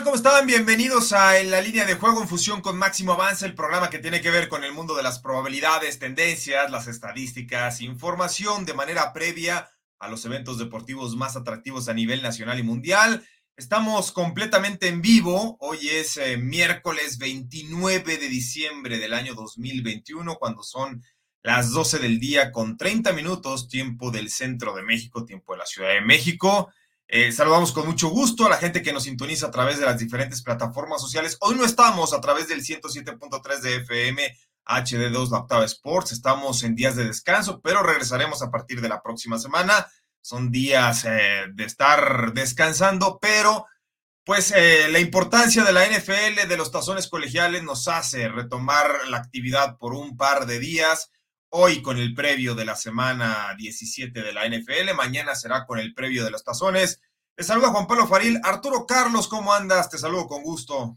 Tal? 0.00 0.04
¿Cómo 0.04 0.16
están? 0.16 0.46
Bienvenidos 0.46 1.12
a 1.12 1.42
la 1.42 1.60
línea 1.60 1.84
de 1.84 1.94
juego 1.94 2.22
en 2.22 2.28
fusión 2.28 2.60
con 2.60 2.78
Máximo 2.78 3.12
Avance, 3.12 3.44
el 3.44 3.54
programa 3.54 3.90
que 3.90 3.98
tiene 3.98 4.20
que 4.20 4.30
ver 4.30 4.48
con 4.48 4.64
el 4.64 4.72
mundo 4.72 4.94
de 4.94 5.02
las 5.02 5.18
probabilidades, 5.18 5.98
tendencias, 5.98 6.70
las 6.70 6.86
estadísticas, 6.86 7.80
información 7.80 8.64
de 8.64 8.74
manera 8.74 9.12
previa 9.12 9.68
a 9.98 10.08
los 10.08 10.24
eventos 10.24 10.58
deportivos 10.58 11.16
más 11.16 11.36
atractivos 11.36 11.88
a 11.88 11.94
nivel 11.94 12.22
nacional 12.22 12.58
y 12.58 12.62
mundial. 12.62 13.26
Estamos 13.56 14.12
completamente 14.12 14.88
en 14.88 15.02
vivo. 15.02 15.56
Hoy 15.60 15.88
es 15.88 16.16
eh, 16.16 16.36
miércoles 16.38 17.18
29 17.18 18.16
de 18.16 18.28
diciembre 18.28 18.98
del 18.98 19.12
año 19.12 19.34
2021, 19.34 20.36
cuando 20.36 20.62
son 20.62 21.02
las 21.42 21.72
12 21.72 21.98
del 21.98 22.20
día 22.20 22.52
con 22.52 22.76
30 22.76 23.12
minutos, 23.12 23.68
tiempo 23.68 24.10
del 24.10 24.30
centro 24.30 24.74
de 24.74 24.82
México, 24.82 25.24
tiempo 25.24 25.52
de 25.52 25.58
la 25.58 25.66
Ciudad 25.66 25.90
de 25.90 26.00
México. 26.00 26.70
Eh, 27.12 27.32
saludamos 27.32 27.72
con 27.72 27.86
mucho 27.86 28.08
gusto 28.08 28.46
a 28.46 28.48
la 28.48 28.56
gente 28.56 28.82
que 28.82 28.92
nos 28.92 29.02
sintoniza 29.02 29.48
a 29.48 29.50
través 29.50 29.80
de 29.80 29.84
las 29.84 29.98
diferentes 29.98 30.42
plataformas 30.42 31.00
sociales. 31.00 31.36
Hoy 31.40 31.56
no 31.56 31.64
estamos 31.64 32.14
a 32.14 32.20
través 32.20 32.46
del 32.46 32.62
107.3 32.62 33.60
de 33.62 33.76
FM 33.78 34.38
HD2 34.64 35.30
La 35.32 35.38
Octava 35.38 35.64
Sports. 35.64 36.12
Estamos 36.12 36.62
en 36.62 36.76
días 36.76 36.94
de 36.94 37.04
descanso, 37.04 37.60
pero 37.60 37.82
regresaremos 37.82 38.42
a 38.42 38.50
partir 38.52 38.80
de 38.80 38.88
la 38.88 39.02
próxima 39.02 39.40
semana. 39.40 39.88
Son 40.20 40.52
días 40.52 41.04
eh, 41.04 41.46
de 41.52 41.64
estar 41.64 42.32
descansando, 42.32 43.18
pero 43.20 43.66
pues 44.24 44.52
eh, 44.54 44.86
la 44.88 45.00
importancia 45.00 45.64
de 45.64 45.72
la 45.72 45.86
NFL, 45.86 46.46
de 46.46 46.56
los 46.56 46.70
tazones 46.70 47.08
colegiales, 47.08 47.64
nos 47.64 47.88
hace 47.88 48.28
retomar 48.28 48.88
la 49.08 49.16
actividad 49.16 49.78
por 49.78 49.94
un 49.94 50.16
par 50.16 50.46
de 50.46 50.60
días. 50.60 51.10
Hoy 51.52 51.82
con 51.82 51.98
el 51.98 52.14
previo 52.14 52.54
de 52.54 52.64
la 52.64 52.76
semana 52.76 53.56
17 53.58 54.22
de 54.22 54.32
la 54.32 54.46
NFL, 54.46 54.94
mañana 54.94 55.34
será 55.34 55.66
con 55.66 55.80
el 55.80 55.94
previo 55.94 56.24
de 56.24 56.30
los 56.30 56.44
tazones. 56.44 57.02
Te 57.34 57.42
saluda 57.42 57.70
Juan 57.70 57.88
Pablo 57.88 58.06
Faril. 58.06 58.40
Arturo 58.44 58.86
Carlos, 58.86 59.26
¿cómo 59.26 59.52
andas? 59.52 59.90
Te 59.90 59.98
saludo 59.98 60.28
con 60.28 60.44
gusto. 60.44 60.96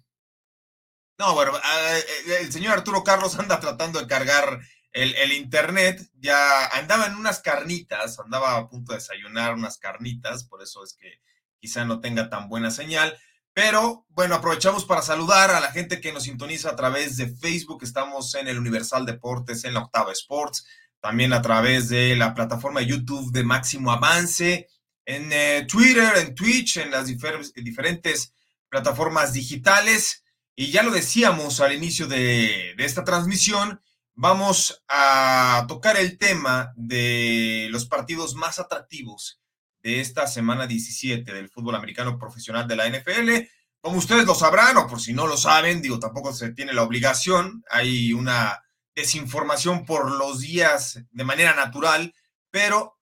No, 1.18 1.34
bueno, 1.34 1.58
eh, 1.58 2.06
eh, 2.28 2.38
el 2.42 2.54
señor 2.54 2.74
Arturo 2.74 3.04
Carlos 3.04 3.38
anda 3.40 3.60
tratando 3.60 4.00
de 4.00 4.06
cargar 4.06 4.60
el, 4.92 5.16
el, 5.16 5.32
internet. 5.32 6.08
Ya 6.20 6.68
andaba 6.68 7.08
en 7.08 7.16
unas 7.16 7.40
carnitas, 7.40 8.20
andaba 8.20 8.56
a 8.56 8.70
punto 8.70 8.92
de 8.92 9.00
desayunar 9.00 9.56
unas 9.56 9.80
carnitas, 9.80 10.44
por 10.44 10.62
eso 10.62 10.84
es 10.84 10.94
que 10.94 11.20
quizá 11.60 11.84
no 11.84 12.00
tenga 12.00 12.30
tan 12.30 12.48
buena 12.48 12.70
señal. 12.70 13.18
Pero 13.54 14.08
bueno, 14.10 14.36
aprovechamos 14.36 14.84
para 14.84 15.04
saludar 15.04 15.52
a 15.52 15.60
la 15.60 15.72
gente 15.72 16.02
que 16.02 16.12
nos 16.12 16.24
sintoniza 16.24 16.72
a 16.72 16.76
través 16.76 17.18
de 17.18 17.28
Facebook. 17.28 17.84
Estamos 17.84 18.34
en 18.34 18.48
el 18.48 18.58
Universal 18.58 19.06
Deportes, 19.06 19.64
en 19.64 19.76
la 19.76 19.82
Octava 19.82 20.12
Sports, 20.12 20.66
también 21.00 21.34
a 21.34 21.42
través 21.42 21.88
de 21.90 22.16
la 22.16 22.34
plataforma 22.34 22.80
de 22.80 22.88
YouTube 22.88 23.32
de 23.32 23.44
Máximo 23.44 23.92
Avance, 23.92 24.68
en 25.06 25.32
eh, 25.32 25.68
Twitter, 25.70 26.14
en 26.18 26.34
Twitch, 26.34 26.78
en 26.78 26.90
las 26.90 27.06
difer 27.06 27.40
diferentes 27.56 28.34
plataformas 28.70 29.34
digitales. 29.34 30.24
Y 30.56 30.72
ya 30.72 30.82
lo 30.82 30.90
decíamos 30.90 31.60
al 31.60 31.74
inicio 31.74 32.08
de 32.08 32.74
esta 32.80 33.04
transmisión, 33.04 33.82
vamos 34.16 34.84
a 34.88 35.66
tocar 35.68 35.98
el 35.98 36.18
tema 36.18 36.74
de 36.76 37.68
los 37.70 37.86
partidos 37.86 38.34
más 38.34 38.58
atractivos 38.58 39.43
de 39.84 40.00
esta 40.00 40.26
semana 40.28 40.66
17 40.66 41.32
del 41.32 41.50
fútbol 41.50 41.76
americano 41.76 42.18
profesional 42.18 42.68
de 42.68 42.76
la 42.76 42.90
NFL. 42.90 43.48
Como 43.82 43.98
ustedes 43.98 44.26
lo 44.26 44.34
sabrán, 44.34 44.78
o 44.78 44.88
por 44.88 45.02
si 45.02 45.14
no 45.14 45.28
lo 45.28 45.36
saben, 45.36 45.82
digo, 45.82 46.00
tampoco 46.00 46.34
se 46.34 46.54
tiene 46.54 46.74
la 46.74 46.84
obligación, 46.84 47.64
hay 47.70 48.14
una 48.14 48.64
desinformación 48.96 49.86
por 49.86 50.10
los 50.12 50.40
días 50.40 51.04
de 51.12 51.24
manera 51.26 51.54
natural, 51.54 52.14
pero 52.50 52.98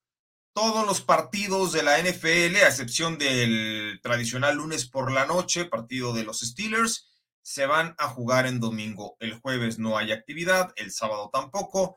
todos 0.53 0.85
los 0.85 1.01
partidos 1.01 1.71
de 1.71 1.83
la 1.83 1.99
NFL, 1.99 2.55
a 2.57 2.67
excepción 2.67 3.17
del 3.17 3.99
tradicional 4.01 4.55
lunes 4.57 4.89
por 4.89 5.11
la 5.11 5.25
noche, 5.25 5.65
partido 5.65 6.13
de 6.13 6.23
los 6.23 6.39
Steelers, 6.39 7.09
se 7.43 7.65
van 7.65 7.95
a 7.97 8.07
jugar 8.07 8.47
en 8.47 8.59
domingo. 8.59 9.17
El 9.19 9.39
jueves 9.39 9.79
no 9.79 9.97
hay 9.97 10.11
actividad, 10.11 10.73
el 10.75 10.91
sábado 10.91 11.29
tampoco 11.31 11.95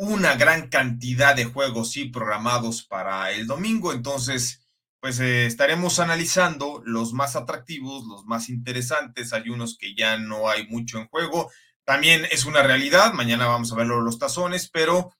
una 0.00 0.34
gran 0.34 0.68
cantidad 0.68 1.36
de 1.36 1.44
juegos 1.44 1.92
sí 1.92 2.06
programados 2.06 2.82
para 2.82 3.32
el 3.32 3.46
domingo, 3.46 3.92
entonces 3.92 4.66
pues 4.98 5.20
eh, 5.20 5.44
estaremos 5.44 5.98
analizando 5.98 6.80
los 6.86 7.12
más 7.12 7.36
atractivos, 7.36 8.06
los 8.06 8.24
más 8.24 8.48
interesantes, 8.48 9.34
hay 9.34 9.50
unos 9.50 9.76
que 9.76 9.94
ya 9.94 10.16
no 10.16 10.48
hay 10.48 10.66
mucho 10.68 10.98
en 10.98 11.06
juego, 11.08 11.50
también 11.84 12.26
es 12.30 12.46
una 12.46 12.62
realidad, 12.62 13.12
mañana 13.12 13.46
vamos 13.46 13.72
a 13.72 13.76
ver 13.76 13.88
los 13.88 14.18
tazones, 14.18 14.70
pero 14.70 15.14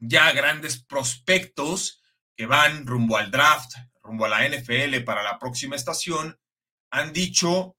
ya 0.00 0.32
grandes 0.32 0.82
prospectos 0.82 2.02
que 2.36 2.46
van 2.46 2.88
rumbo 2.88 3.16
al 3.16 3.30
draft, 3.30 3.70
rumbo 4.02 4.24
a 4.24 4.28
la 4.28 4.48
NFL 4.48 5.04
para 5.04 5.22
la 5.22 5.38
próxima 5.38 5.76
estación, 5.76 6.36
han 6.90 7.12
dicho, 7.12 7.76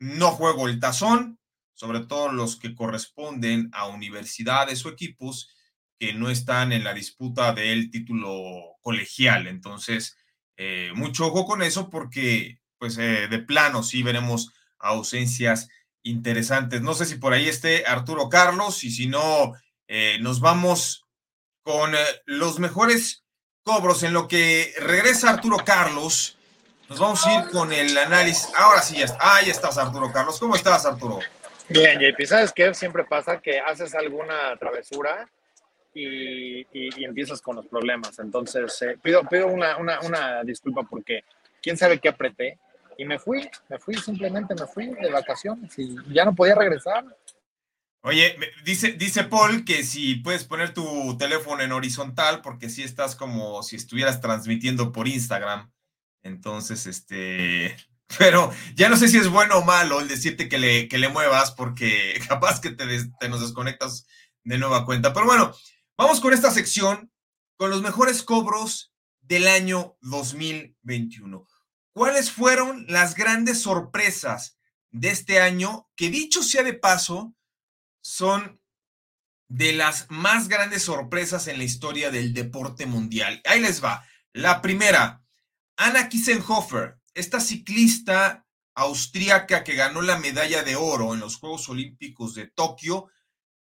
no 0.00 0.32
juego 0.32 0.66
el 0.66 0.80
tazón, 0.80 1.38
sobre 1.76 2.00
todo 2.00 2.32
los 2.32 2.56
que 2.56 2.74
corresponden 2.74 3.68
a 3.72 3.86
universidades 3.86 4.84
o 4.84 4.88
equipos 4.88 5.54
que 5.98 6.14
no 6.14 6.30
están 6.30 6.72
en 6.72 6.84
la 6.84 6.94
disputa 6.94 7.52
del 7.52 7.90
título 7.90 8.76
colegial. 8.80 9.46
Entonces, 9.46 10.16
eh, 10.56 10.90
mucho 10.94 11.26
ojo 11.26 11.46
con 11.46 11.62
eso 11.62 11.90
porque, 11.90 12.60
pues, 12.78 12.96
eh, 12.98 13.28
de 13.28 13.38
plano 13.38 13.82
sí 13.82 14.02
veremos 14.02 14.52
ausencias 14.78 15.68
interesantes. 16.02 16.80
No 16.80 16.94
sé 16.94 17.04
si 17.04 17.16
por 17.16 17.34
ahí 17.34 17.48
esté 17.48 17.86
Arturo 17.86 18.28
Carlos 18.30 18.82
y 18.82 18.90
si 18.90 19.06
no, 19.06 19.52
eh, 19.86 20.18
nos 20.20 20.40
vamos 20.40 21.04
con 21.62 21.92
los 22.24 22.58
mejores 22.58 23.24
cobros 23.62 24.02
en 24.02 24.14
lo 24.14 24.28
que 24.28 24.72
regresa 24.78 25.30
Arturo 25.30 25.58
Carlos. 25.58 26.38
Nos 26.88 27.00
vamos 27.00 27.26
a 27.26 27.34
ir 27.34 27.50
con 27.50 27.72
el 27.72 27.98
análisis. 27.98 28.48
Ahora 28.56 28.80
sí, 28.80 28.96
ya 28.96 29.06
está. 29.06 29.36
Ahí 29.36 29.50
estás, 29.50 29.76
Arturo 29.76 30.10
Carlos. 30.12 30.38
¿Cómo 30.38 30.54
estás, 30.54 30.86
Arturo? 30.86 31.18
Bien, 31.68 31.98
JP, 31.98 32.26
¿sabes 32.26 32.52
qué? 32.52 32.72
Siempre 32.74 33.04
pasa 33.04 33.40
que 33.40 33.58
haces 33.58 33.94
alguna 33.94 34.56
travesura 34.58 35.28
y, 35.92 36.60
y, 36.72 37.04
empiezas 37.04 37.40
con 37.40 37.56
los 37.56 37.66
problemas. 37.66 38.18
Entonces, 38.18 38.80
eh, 38.82 38.98
pido, 39.02 39.22
pido 39.28 39.48
una, 39.48 39.76
una, 39.76 40.00
una, 40.00 40.44
disculpa 40.44 40.82
porque 40.84 41.24
quién 41.60 41.76
sabe 41.76 41.98
qué 41.98 42.08
apreté. 42.08 42.58
Y 42.98 43.04
me 43.04 43.18
fui, 43.18 43.48
me 43.68 43.78
fui, 43.78 43.94
simplemente 43.96 44.54
me 44.54 44.66
fui 44.66 44.86
de 44.86 45.10
vacaciones 45.10 45.78
y 45.78 45.96
ya 46.12 46.24
no 46.24 46.34
podía 46.34 46.54
regresar. 46.54 47.04
Oye, 48.02 48.36
dice, 48.64 48.92
dice 48.92 49.24
Paul 49.24 49.64
que 49.64 49.82
si 49.82 50.14
puedes 50.14 50.44
poner 50.44 50.72
tu 50.72 51.16
teléfono 51.18 51.62
en 51.62 51.72
horizontal, 51.72 52.40
porque 52.40 52.70
si 52.70 52.84
estás 52.84 53.16
como 53.16 53.62
si 53.62 53.76
estuvieras 53.76 54.20
transmitiendo 54.20 54.92
por 54.92 55.08
Instagram. 55.08 55.72
Entonces, 56.22 56.86
este, 56.86 57.76
pero 58.18 58.52
ya 58.74 58.88
no 58.88 58.96
sé 58.96 59.08
si 59.08 59.18
es 59.18 59.28
bueno 59.28 59.56
o 59.56 59.64
malo 59.64 60.00
el 60.00 60.08
decirte 60.08 60.48
que 60.48 60.58
le, 60.58 60.88
que 60.88 60.98
le 60.98 61.08
muevas 61.08 61.50
porque 61.52 62.20
capaz 62.28 62.60
que 62.60 62.70
te, 62.70 62.86
te, 63.18 63.28
nos 63.28 63.40
desconectas 63.40 64.06
de 64.44 64.58
nueva 64.58 64.84
cuenta. 64.84 65.12
Pero 65.12 65.26
bueno, 65.26 65.54
vamos 65.96 66.20
con 66.20 66.32
esta 66.32 66.50
sección, 66.50 67.10
con 67.56 67.70
los 67.70 67.82
mejores 67.82 68.22
cobros 68.22 68.92
del 69.20 69.48
año 69.48 69.96
2021. 70.02 71.46
¿Cuáles 71.92 72.30
fueron 72.30 72.84
las 72.88 73.14
grandes 73.14 73.62
sorpresas 73.62 74.58
de 74.90 75.10
este 75.10 75.40
año 75.40 75.88
que 75.96 76.10
dicho 76.10 76.42
sea 76.42 76.62
de 76.62 76.74
paso, 76.74 77.34
son 78.02 78.60
de 79.48 79.72
las 79.72 80.06
más 80.10 80.48
grandes 80.48 80.82
sorpresas 80.82 81.46
en 81.48 81.58
la 81.58 81.64
historia 81.64 82.10
del 82.10 82.34
deporte 82.34 82.86
mundial? 82.86 83.40
Ahí 83.46 83.60
les 83.60 83.82
va. 83.82 84.06
La 84.32 84.60
primera, 84.60 85.24
Anna 85.76 86.08
Kissenhofer, 86.08 86.98
esta 87.16 87.40
ciclista 87.40 88.46
austríaca 88.74 89.64
que 89.64 89.74
ganó 89.74 90.02
la 90.02 90.18
medalla 90.18 90.62
de 90.62 90.76
oro 90.76 91.14
en 91.14 91.20
los 91.20 91.36
Juegos 91.36 91.68
Olímpicos 91.70 92.34
de 92.34 92.46
Tokio, 92.46 93.08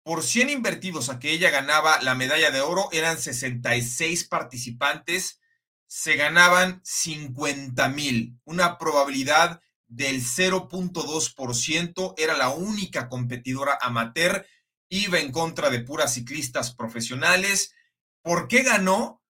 por 0.02 0.22
100 0.25 0.50
invertidos 0.50 1.08
a 1.08 1.19
que 1.20 1.31
ella 1.31 1.50
ganaba 1.50 2.00
la 2.02 2.16
medalla 2.16 2.50
de 2.50 2.60
oro, 2.60 2.88
eran 2.93 3.19
66 3.19 4.25
participantes, 4.25 5.40
se 5.87 6.16
ganaban 6.16 6.81
50 6.84 7.88
mil, 7.88 8.37
una 8.44 8.78
probabilidad 8.78 9.60
del 9.87 10.22
0.2%, 10.22 12.14
era 12.16 12.37
la 12.37 12.48
única 12.48 13.08
competidora 13.08 13.78
amateur, 13.81 14.44
iba 14.88 15.20
en 15.20 15.31
contra 15.31 15.70
de 15.70 15.81
puras 15.81 16.14
ciclistas 16.14 16.75
profesionales. 16.75 17.75
¿Por 18.22 18.48
qué 18.48 18.64
ganó? 18.64 19.22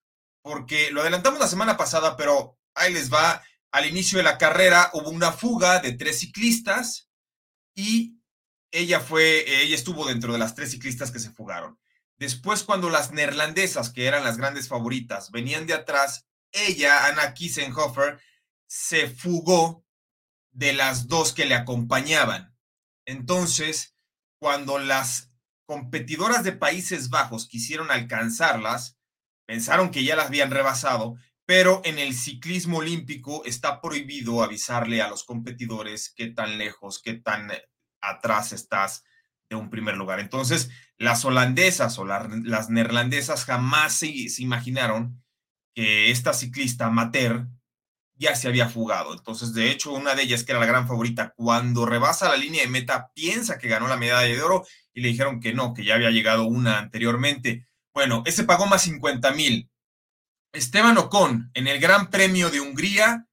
Porque 0.42 0.90
lo 0.90 1.02
adelantamos 1.02 1.38
la 1.38 1.48
semana 1.48 1.76
pasada, 1.76 2.16
pero 2.16 2.58
ahí 2.74 2.94
les 2.94 3.12
va 3.12 3.42
al 3.76 3.84
inicio 3.84 4.16
de 4.16 4.24
la 4.24 4.38
carrera 4.38 4.88
hubo 4.94 5.10
una 5.10 5.32
fuga 5.32 5.80
de 5.80 5.92
tres 5.92 6.20
ciclistas 6.20 7.10
y 7.74 8.22
ella 8.70 9.00
fue, 9.00 9.44
ella 9.62 9.74
estuvo 9.74 10.06
dentro 10.06 10.32
de 10.32 10.38
las 10.38 10.54
tres 10.54 10.70
ciclistas 10.70 11.10
que 11.10 11.18
se 11.18 11.30
fugaron. 11.30 11.78
Después, 12.16 12.62
cuando 12.62 12.88
las 12.88 13.12
neerlandesas, 13.12 13.90
que 13.90 14.06
eran 14.06 14.24
las 14.24 14.38
grandes 14.38 14.68
favoritas, 14.68 15.30
venían 15.30 15.66
de 15.66 15.74
atrás, 15.74 16.26
ella, 16.52 17.04
Anna 17.04 17.34
Kissenhofer, 17.34 18.18
se 18.66 19.10
fugó 19.10 19.84
de 20.52 20.72
las 20.72 21.06
dos 21.06 21.34
que 21.34 21.44
le 21.44 21.54
acompañaban. 21.54 22.56
Entonces, 23.04 23.94
cuando 24.38 24.78
las 24.78 25.30
competidoras 25.66 26.44
de 26.44 26.52
Países 26.52 27.10
Bajos 27.10 27.46
quisieron 27.46 27.90
alcanzarlas, 27.90 28.96
pensaron 29.44 29.90
que 29.90 30.02
ya 30.02 30.16
las 30.16 30.28
habían 30.28 30.50
rebasado, 30.50 31.18
pero 31.46 31.80
en 31.84 31.98
el 31.98 32.12
ciclismo 32.14 32.78
olímpico 32.78 33.44
está 33.44 33.80
prohibido 33.80 34.42
avisarle 34.42 35.00
a 35.00 35.08
los 35.08 35.22
competidores 35.24 36.12
qué 36.14 36.26
tan 36.26 36.58
lejos, 36.58 37.00
qué 37.00 37.14
tan 37.14 37.50
atrás 38.00 38.52
estás 38.52 39.04
de 39.48 39.54
un 39.54 39.70
primer 39.70 39.96
lugar. 39.96 40.18
Entonces, 40.18 40.70
las 40.98 41.24
holandesas 41.24 41.98
o 41.98 42.04
las 42.04 42.68
neerlandesas 42.68 43.44
jamás 43.44 43.94
se, 43.94 44.28
se, 44.28 44.42
imaginaron 44.42 45.22
que 45.72 46.10
esta 46.10 46.32
ciclista 46.32 46.86
amateur 46.86 47.46
ya 48.14 48.34
se 48.34 48.48
había 48.48 48.68
fugado. 48.68 49.12
Entonces, 49.12 49.52
de 49.54 49.70
hecho, 49.70 49.92
una 49.92 50.16
de 50.16 50.22
ellas, 50.22 50.42
que 50.42 50.52
era 50.52 50.60
la 50.60 50.66
gran 50.66 50.88
favorita, 50.88 51.32
cuando 51.36 51.86
rebasa 51.86 52.28
la 52.28 52.36
línea 52.36 52.62
de 52.62 52.70
meta, 52.70 53.12
piensa 53.14 53.58
que 53.58 53.68
ganó 53.68 53.86
la 53.86 53.96
medalla 53.96 54.34
de 54.34 54.42
oro 54.42 54.64
y 54.92 55.00
le 55.00 55.08
dijeron 55.08 55.38
que 55.38 55.52
no, 55.52 55.74
que 55.74 55.84
ya 55.84 55.94
había 55.94 56.10
llegado 56.10 56.44
una 56.44 56.78
anteriormente. 56.78 57.68
Bueno, 57.94 58.22
ese 58.26 58.44
pagó 58.44 58.66
más 58.66 58.82
50 58.82 59.32
mil. 59.32 59.70
Esteban 60.56 60.96
Ocon, 60.98 61.50
en 61.54 61.68
el 61.68 61.78
Gran 61.78 62.10
Premio 62.10 62.50
de 62.50 62.60
Hungría, 62.60 63.26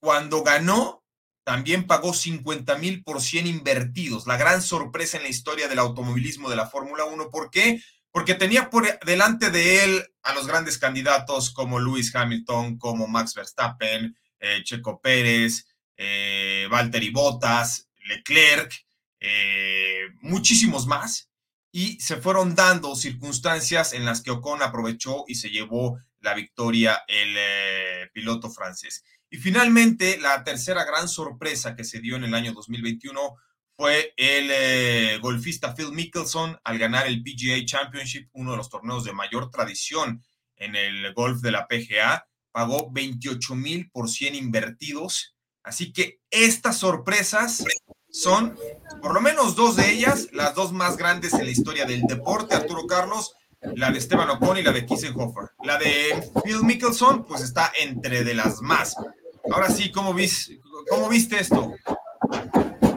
cuando 0.00 0.42
ganó, 0.42 1.04
también 1.44 1.86
pagó 1.86 2.12
50 2.12 2.76
mil 2.78 3.04
por 3.04 3.20
100 3.20 3.46
invertidos. 3.46 4.26
La 4.26 4.36
gran 4.36 4.60
sorpresa 4.60 5.18
en 5.18 5.22
la 5.22 5.28
historia 5.28 5.68
del 5.68 5.78
automovilismo 5.78 6.50
de 6.50 6.56
la 6.56 6.66
Fórmula 6.66 7.04
1. 7.04 7.30
¿Por 7.30 7.50
qué? 7.50 7.80
Porque 8.10 8.34
tenía 8.34 8.70
por 8.70 8.98
delante 9.00 9.50
de 9.50 9.84
él 9.84 10.06
a 10.22 10.34
los 10.34 10.46
grandes 10.46 10.78
candidatos 10.78 11.50
como 11.50 11.78
Lewis 11.78 12.14
Hamilton, 12.14 12.78
como 12.78 13.06
Max 13.06 13.34
Verstappen, 13.34 14.16
eh, 14.40 14.62
Checo 14.64 15.00
Pérez, 15.00 15.66
eh, 15.96 16.66
Valtteri 16.70 17.10
Bottas, 17.10 17.88
Leclerc, 18.08 18.72
eh, 19.20 20.08
muchísimos 20.22 20.86
más. 20.86 21.30
Y 21.70 22.00
se 22.00 22.16
fueron 22.16 22.54
dando 22.54 22.94
circunstancias 22.94 23.92
en 23.92 24.04
las 24.04 24.22
que 24.22 24.30
Ocon 24.30 24.62
aprovechó 24.62 25.24
y 25.26 25.34
se 25.34 25.50
llevó 25.50 25.98
la 26.24 26.34
victoria 26.34 27.04
el 27.06 27.34
eh, 27.36 28.10
piloto 28.12 28.50
francés. 28.50 29.04
Y 29.30 29.36
finalmente, 29.36 30.18
la 30.18 30.42
tercera 30.42 30.84
gran 30.84 31.08
sorpresa 31.08 31.76
que 31.76 31.84
se 31.84 32.00
dio 32.00 32.16
en 32.16 32.24
el 32.24 32.34
año 32.34 32.52
2021 32.52 33.36
fue 33.76 34.14
el 34.16 34.48
eh, 34.50 35.18
golfista 35.20 35.74
Phil 35.74 35.92
Mickelson 35.92 36.58
al 36.64 36.78
ganar 36.78 37.06
el 37.06 37.22
PGA 37.22 37.64
Championship, 37.64 38.28
uno 38.32 38.52
de 38.52 38.56
los 38.56 38.70
torneos 38.70 39.04
de 39.04 39.12
mayor 39.12 39.50
tradición 39.50 40.24
en 40.56 40.76
el 40.76 41.12
golf 41.12 41.40
de 41.40 41.52
la 41.52 41.66
PGA. 41.66 42.26
Pagó 42.52 42.90
28 42.92 43.54
mil 43.56 43.90
por 43.90 44.08
100 44.08 44.36
invertidos. 44.36 45.34
Así 45.64 45.92
que 45.92 46.20
estas 46.30 46.78
sorpresas 46.78 47.64
son, 48.10 48.56
por 49.02 49.12
lo 49.12 49.20
menos 49.20 49.56
dos 49.56 49.74
de 49.74 49.90
ellas, 49.90 50.28
las 50.32 50.54
dos 50.54 50.72
más 50.72 50.96
grandes 50.96 51.34
en 51.34 51.44
la 51.44 51.50
historia 51.50 51.84
del 51.84 52.02
deporte, 52.02 52.54
Arturo 52.54 52.86
Carlos, 52.86 53.34
la 53.76 53.90
de 53.90 53.98
Esteban 53.98 54.30
Ocon 54.30 54.58
y 54.58 54.62
la 54.62 54.72
de 54.72 54.86
Kissenhofer. 54.86 55.50
La 55.62 55.78
de 55.78 56.30
Phil 56.44 56.62
Mickelson, 56.62 57.24
pues 57.24 57.42
está 57.42 57.72
entre 57.80 58.24
de 58.24 58.34
las 58.34 58.60
más. 58.62 58.96
Ahora 59.50 59.70
sí, 59.70 59.90
¿cómo, 59.90 60.14
cómo 60.88 61.08
viste 61.08 61.40
esto? 61.40 61.74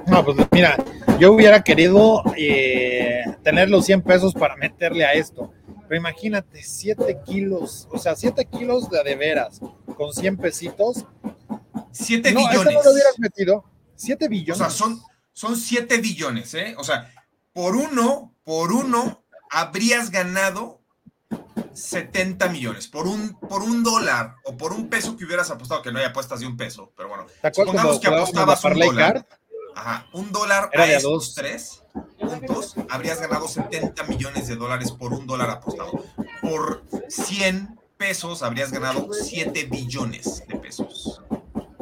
No, 0.08 0.24
pues 0.24 0.38
mira, 0.52 0.78
yo 1.20 1.34
hubiera 1.34 1.64
querido 1.64 2.24
eh, 2.38 3.24
tener 3.44 3.70
los 3.70 3.86
100 3.86 4.02
pesos 4.02 4.34
para 4.34 4.56
meterle 4.56 5.06
a 5.06 5.14
esto. 5.14 5.52
Pero 5.88 6.00
imagínate, 6.00 6.64
7 6.64 7.20
kilos, 7.26 7.88
o 7.92 7.98
sea, 7.98 8.16
7 8.16 8.46
kilos 8.46 8.90
de 8.90 9.04
de 9.04 9.16
veras, 9.16 9.60
con 9.96 10.14
100 10.14 10.38
pesitos. 10.38 11.06
7 11.92 12.32
no, 12.32 12.40
billones. 12.40 12.74
no 12.74 12.84
lo 12.84 12.92
hubieras 12.92 13.20
metido. 13.20 13.64
7 13.96 14.28
billones. 14.28 14.62
O 14.62 14.64
sea, 14.66 14.70
son, 14.70 15.02
son 15.34 15.56
7 15.56 15.98
billones, 15.98 16.54
¿eh? 16.54 16.76
O 16.78 16.84
sea, 16.84 17.12
por 17.54 17.76
uno, 17.76 18.36
por 18.44 18.72
uno, 18.72 19.24
habrías 19.50 20.12
ganado 20.12 20.82
70 21.74 22.50
millones 22.50 22.88
por 22.88 23.08
un, 23.08 23.40
por 23.40 23.62
un 23.62 23.84
dólar 23.84 24.36
o 24.46 24.58
por 24.58 24.74
un 24.74 24.90
peso 24.90 25.16
que 25.16 25.26
hubieras 25.26 25.52
apostado, 25.52 25.82
que 25.82 25.92
no 25.92 26.00
hay 26.00 26.06
apuestas 26.06 26.40
de 26.40 26.48
un 26.48 26.58
peso, 26.58 26.92
pero 26.96 27.10
bueno, 27.10 27.28
supongamos 27.54 28.00
que 28.00 28.08
apostabas 28.08 28.64
un 28.64 28.80
dólar. 28.80 29.28
Ajá, 29.76 30.08
un 30.12 30.32
dólar 30.32 30.72
a 30.76 30.86
estos 30.88 31.36
tres 31.36 31.84
puntos, 32.20 32.74
habrías 32.90 33.22
ganado 33.22 33.48
70 33.48 34.04
millones 34.06 34.48
de 34.48 34.56
dólares 34.56 34.92
por 34.92 35.14
un 35.14 35.28
dólar 35.28 35.52
apostado. 35.52 36.04
Por 36.42 36.84
100 37.10 37.80
pesos 37.96 38.42
habrías 38.42 38.72
ganado 38.72 39.08
7 39.14 39.66
billones 39.66 40.44
de 40.48 40.56
pesos. 40.56 41.22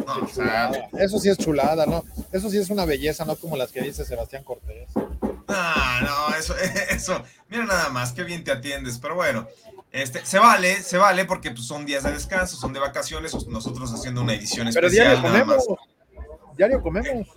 No, 0.06 0.26
o 0.26 0.28
sea, 0.28 0.90
eso 1.00 1.20
sí 1.20 1.30
es 1.30 1.38
chulada, 1.38 1.86
¿no? 1.86 2.04
Eso 2.34 2.50
sí 2.50 2.58
es 2.58 2.70
una 2.70 2.84
belleza, 2.84 3.24
no 3.24 3.38
como 3.38 3.56
las 3.56 3.72
que 3.72 3.82
dice 3.82 4.04
Sebastián 4.04 4.44
Cortés. 4.44 4.90
Ah, 5.48 6.02
no, 6.04 6.36
eso, 6.36 6.56
eso, 6.90 7.24
mira 7.50 7.66
nada 7.66 7.90
más, 7.90 8.14
qué 8.14 8.24
bien 8.24 8.44
te 8.44 8.52
atiendes, 8.52 8.98
pero 8.98 9.16
bueno, 9.16 9.48
este, 9.92 10.26
se 10.26 10.40
vale, 10.40 10.82
se 10.82 10.98
vale 10.98 11.26
porque 11.26 11.52
pues, 11.52 11.66
son 11.66 11.86
días 11.86 12.04
de 12.04 12.12
descanso, 12.12 12.58
son 12.58 12.74
de 12.74 12.80
vacaciones, 12.80 13.34
nosotros 13.48 13.94
haciendo 13.94 14.22
una 14.22 14.34
edición 14.34 14.68
especial. 14.68 15.22
Pero 15.22 15.22
diario 15.22 15.22
comemos, 15.22 15.66
diario 16.58 16.82
comemos. 16.82 17.28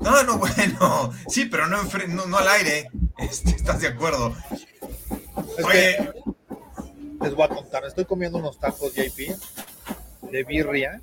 No, 0.00 0.22
no, 0.22 0.38
bueno, 0.38 1.12
sí, 1.28 1.46
pero 1.46 1.66
no, 1.66 1.82
no, 2.26 2.36
al 2.36 2.48
aire, 2.48 2.90
este, 3.18 3.50
¿estás 3.50 3.80
de 3.80 3.88
acuerdo? 3.88 4.34
Oye. 5.64 6.12
les 7.20 7.34
voy 7.34 7.44
a 7.44 7.48
contar, 7.48 7.84
estoy 7.84 8.04
comiendo 8.04 8.38
unos 8.38 8.58
tacos 8.58 8.94
JP 8.94 9.36
de 10.30 10.44
birria, 10.44 11.00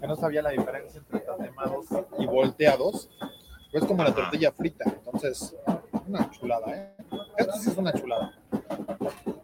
que 0.00 0.06
no 0.06 0.16
sabía 0.16 0.42
la 0.42 0.50
diferencia 0.50 1.00
entre 1.00 1.20
tatemados 1.20 1.86
y 2.18 2.26
volteados, 2.26 3.08
es 3.74 3.84
como 3.84 4.04
la 4.04 4.14
tortilla 4.14 4.52
frita, 4.52 4.84
entonces, 4.86 5.54
una 6.06 6.30
chulada, 6.30 6.74
¿eh? 6.74 6.94
Esto 7.36 7.52
sí 7.60 7.70
es 7.70 7.76
una 7.76 7.92
chulada. 7.92 8.38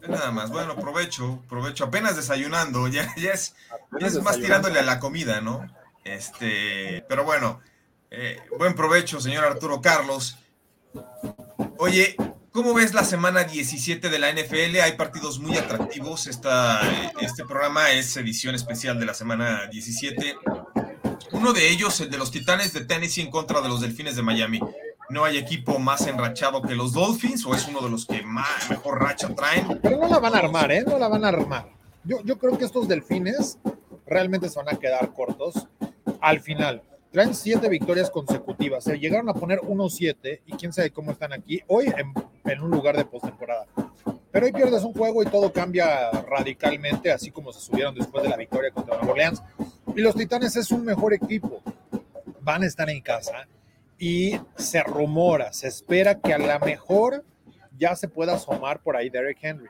Nada 0.07 0.31
más, 0.31 0.49
bueno, 0.51 0.75
provecho, 0.75 1.41
provecho. 1.47 1.85
Apenas 1.85 2.15
desayunando, 2.15 2.87
ya, 2.89 3.13
ya 3.15 3.31
es, 3.31 3.55
es 3.99 4.21
más 4.21 4.37
tirándole 4.37 4.79
a 4.79 4.83
la 4.83 4.99
comida, 4.99 5.41
¿no? 5.41 5.65
Este, 6.03 7.05
pero 7.07 7.23
bueno, 7.23 7.61
eh, 8.09 8.39
buen 8.57 8.75
provecho, 8.75 9.19
señor 9.19 9.45
Arturo 9.45 9.81
Carlos. 9.81 10.37
Oye, 11.77 12.15
¿cómo 12.51 12.73
ves 12.73 12.93
la 12.93 13.03
semana 13.03 13.43
17 13.43 14.09
de 14.09 14.19
la 14.19 14.31
NFL? 14.31 14.79
Hay 14.81 14.93
partidos 14.93 15.39
muy 15.39 15.57
atractivos. 15.57 16.27
Esta, 16.27 16.81
este 17.21 17.45
programa 17.45 17.91
es 17.91 18.15
edición 18.17 18.55
especial 18.55 18.99
de 18.99 19.05
la 19.05 19.13
semana 19.13 19.67
17. 19.67 20.35
Uno 21.31 21.53
de 21.53 21.69
ellos, 21.69 21.99
el 22.01 22.09
de 22.09 22.17
los 22.17 22.31
Titanes 22.31 22.73
de 22.73 22.85
Tennessee 22.85 23.21
en 23.21 23.31
contra 23.31 23.61
de 23.61 23.69
los 23.69 23.81
Delfines 23.81 24.15
de 24.15 24.21
Miami 24.21 24.59
no 25.11 25.25
hay 25.25 25.37
equipo 25.37 25.77
más 25.77 26.07
enrachado 26.07 26.61
que 26.61 26.73
los 26.73 26.93
Dolphins 26.93 27.45
o 27.45 27.53
es 27.53 27.67
uno 27.67 27.81
de 27.81 27.89
los 27.89 28.05
que 28.05 28.21
más 28.23 28.69
mejor 28.69 29.01
racha 29.01 29.33
traen. 29.35 29.79
Pero 29.81 29.97
no 29.97 30.07
la 30.07 30.19
van 30.19 30.35
a 30.35 30.37
armar, 30.39 30.71
¿eh? 30.71 30.83
No 30.87 30.97
la 30.97 31.09
van 31.09 31.25
a 31.25 31.27
armar. 31.27 31.69
Yo, 32.05 32.21
yo 32.23 32.37
creo 32.39 32.57
que 32.57 32.63
estos 32.63 32.87
Delfines 32.87 33.59
realmente 34.05 34.47
se 34.49 34.57
van 34.57 34.73
a 34.73 34.79
quedar 34.79 35.13
cortos 35.13 35.67
al 36.21 36.39
final. 36.39 36.81
Traen 37.11 37.35
siete 37.35 37.67
victorias 37.67 38.09
consecutivas. 38.09 38.85
Se 38.85 38.97
llegaron 38.97 39.27
a 39.27 39.33
poner 39.33 39.59
1-7 39.59 40.41
y 40.45 40.53
quién 40.53 40.71
sabe 40.71 40.91
cómo 40.91 41.11
están 41.11 41.33
aquí 41.33 41.61
hoy 41.67 41.87
en, 41.87 42.13
en 42.45 42.61
un 42.61 42.71
lugar 42.71 42.95
de 42.95 43.03
postemporada. 43.03 43.65
Pero 44.31 44.45
hoy 44.45 44.53
pierdes 44.53 44.83
un 44.83 44.93
juego 44.93 45.21
y 45.23 45.25
todo 45.25 45.51
cambia 45.51 46.09
radicalmente, 46.09 47.11
así 47.11 47.31
como 47.31 47.51
se 47.51 47.59
subieron 47.59 47.93
después 47.93 48.23
de 48.23 48.29
la 48.29 48.37
victoria 48.37 48.71
contra 48.71 48.95
Nueva 48.95 49.11
Orleans. 49.11 49.43
Y 49.95 50.01
los 50.01 50.15
Titanes 50.15 50.55
es 50.55 50.71
un 50.71 50.85
mejor 50.85 51.13
equipo. 51.13 51.61
Van 52.41 52.63
a 52.63 52.65
estar 52.65 52.89
en 52.89 53.01
casa 53.01 53.47
y 53.97 54.39
se 54.55 54.81
rumora, 54.81 55.53
se 55.53 55.67
espera 55.67 56.19
que 56.19 56.33
a 56.33 56.39
lo 56.39 56.65
mejor 56.65 57.23
ya 57.77 57.95
se 57.95 58.07
pueda 58.07 58.33
asomar 58.33 58.81
por 58.81 58.95
ahí 58.95 59.09
Derek 59.09 59.37
Henry. 59.41 59.69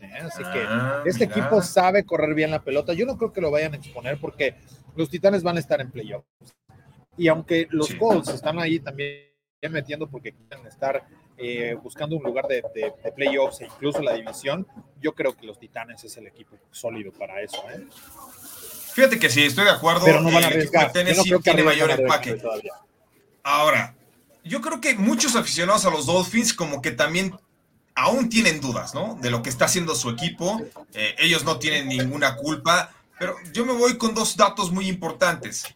¿eh? 0.00 0.18
Así 0.22 0.42
que 0.42 0.64
ah, 0.66 1.02
este 1.04 1.24
equipo 1.24 1.62
sabe 1.62 2.04
correr 2.04 2.34
bien 2.34 2.50
la 2.50 2.62
pelota. 2.62 2.92
Yo 2.92 3.06
no 3.06 3.16
creo 3.16 3.32
que 3.32 3.40
lo 3.40 3.50
vayan 3.50 3.74
a 3.74 3.76
exponer 3.76 4.18
porque 4.20 4.56
los 4.96 5.08
Titanes 5.08 5.42
van 5.42 5.56
a 5.56 5.60
estar 5.60 5.80
en 5.80 5.90
playoffs. 5.90 6.26
Y 7.16 7.28
aunque 7.28 7.68
los 7.70 7.94
Colts 7.94 8.30
están 8.30 8.58
ahí 8.58 8.80
también 8.80 9.30
metiendo 9.68 10.08
porque 10.08 10.32
quieren 10.32 10.66
estar 10.66 11.04
eh, 11.36 11.76
buscando 11.82 12.16
un 12.16 12.22
lugar 12.22 12.46
de, 12.48 12.62
playoffs 13.14 13.60
e 13.60 13.66
incluso 13.66 14.00
la 14.02 14.14
división, 14.14 14.66
yo 15.00 15.14
creo 15.14 15.36
que 15.36 15.46
los 15.46 15.58
Titanes 15.58 16.02
es 16.04 16.16
el 16.16 16.26
equipo 16.26 16.56
sólido 16.70 17.12
para 17.12 17.40
eso. 17.40 17.62
¿eh? 17.70 17.86
Fíjate 18.94 19.18
que 19.18 19.30
sí, 19.30 19.42
estoy 19.42 19.64
de 19.64 19.70
acuerdo. 19.70 20.04
Pero 20.04 20.20
no 20.20 20.30
van 20.30 20.44
a 20.44 20.46
arriesgar. 20.48 20.92
no 20.94 21.40
tiene 21.40 21.62
mayor 21.62 21.90
empaque. 21.90 22.34
Todavía. 22.34 22.72
Ahora, 23.42 23.94
yo 24.44 24.60
creo 24.60 24.80
que 24.80 24.94
muchos 24.94 25.36
aficionados 25.36 25.84
a 25.84 25.90
los 25.90 26.06
Dolphins 26.06 26.52
como 26.52 26.82
que 26.82 26.90
también 26.90 27.34
aún 27.94 28.28
tienen 28.28 28.60
dudas, 28.60 28.94
¿no? 28.94 29.18
De 29.20 29.30
lo 29.30 29.42
que 29.42 29.50
está 29.50 29.66
haciendo 29.66 29.94
su 29.94 30.10
equipo. 30.10 30.60
Eh, 30.94 31.14
ellos 31.18 31.44
no 31.44 31.58
tienen 31.58 31.88
ninguna 31.88 32.36
culpa, 32.36 32.92
Pero 33.18 33.36
yo 33.52 33.66
me 33.66 33.74
voy 33.74 33.98
con 33.98 34.14
dos 34.14 34.36
datos 34.36 34.70
muy 34.72 34.88
importantes. 34.88 35.66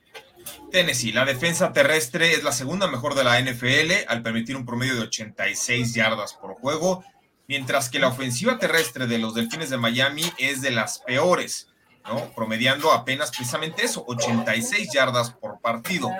Tennessee, 0.70 1.12
la 1.12 1.24
defensa 1.24 1.72
terrestre 1.72 2.32
es 2.32 2.42
la 2.42 2.52
segunda 2.52 2.86
mejor 2.86 3.14
de 3.14 3.24
la 3.24 3.38
NFL 3.38 4.08
al 4.08 4.22
permitir 4.22 4.56
un 4.56 4.64
promedio 4.64 4.94
de 4.94 5.02
86 5.02 5.94
yardas 5.94 6.34
por 6.34 6.54
juego, 6.54 7.04
mientras 7.46 7.90
que 7.90 7.98
la 7.98 8.08
ofensiva 8.08 8.58
terrestre 8.58 9.06
de 9.06 9.18
los 9.18 9.34
Delfines 9.34 9.70
de 9.70 9.76
Miami 9.76 10.24
es 10.38 10.62
de 10.62 10.70
las 10.70 11.00
peores, 11.00 11.68
¿no? 12.04 12.30
Promediando 12.34 12.92
apenas 12.92 13.30
precisamente 13.30 13.84
eso, 13.84 14.04
86 14.06 14.90
yardas 14.92 15.30
por 15.30 15.60
partido. 15.60 16.10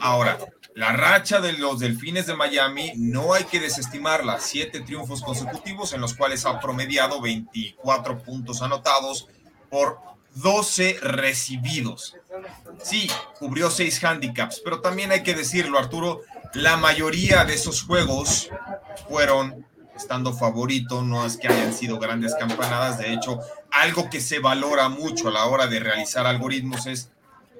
Ahora, 0.00 0.38
la 0.74 0.92
racha 0.92 1.40
de 1.40 1.54
los 1.54 1.80
Delfines 1.80 2.26
de 2.26 2.34
Miami 2.34 2.92
no 2.96 3.34
hay 3.34 3.44
que 3.44 3.60
desestimarla. 3.60 4.38
Siete 4.40 4.80
triunfos 4.80 5.22
consecutivos 5.22 5.92
en 5.92 6.00
los 6.00 6.14
cuales 6.14 6.46
ha 6.46 6.60
promediado 6.60 7.20
24 7.20 8.18
puntos 8.18 8.62
anotados 8.62 9.28
por 9.68 9.98
12 10.34 10.98
recibidos. 11.02 12.16
Sí, 12.82 13.10
cubrió 13.38 13.70
6 13.70 14.04
handicaps, 14.04 14.60
pero 14.64 14.80
también 14.80 15.10
hay 15.12 15.22
que 15.22 15.34
decirlo, 15.34 15.78
Arturo, 15.78 16.20
la 16.54 16.76
mayoría 16.76 17.44
de 17.44 17.54
esos 17.54 17.82
juegos 17.82 18.48
fueron 19.08 19.66
estando 19.96 20.32
favorito, 20.32 21.02
no 21.02 21.26
es 21.26 21.36
que 21.36 21.48
hayan 21.48 21.74
sido 21.74 21.98
grandes 21.98 22.34
campanadas, 22.34 22.98
de 22.98 23.12
hecho, 23.12 23.40
algo 23.80 24.10
que 24.10 24.20
se 24.20 24.38
valora 24.38 24.88
mucho 24.88 25.28
a 25.28 25.30
la 25.30 25.46
hora 25.46 25.66
de 25.66 25.80
realizar 25.80 26.26
algoritmos 26.26 26.86
es 26.86 27.10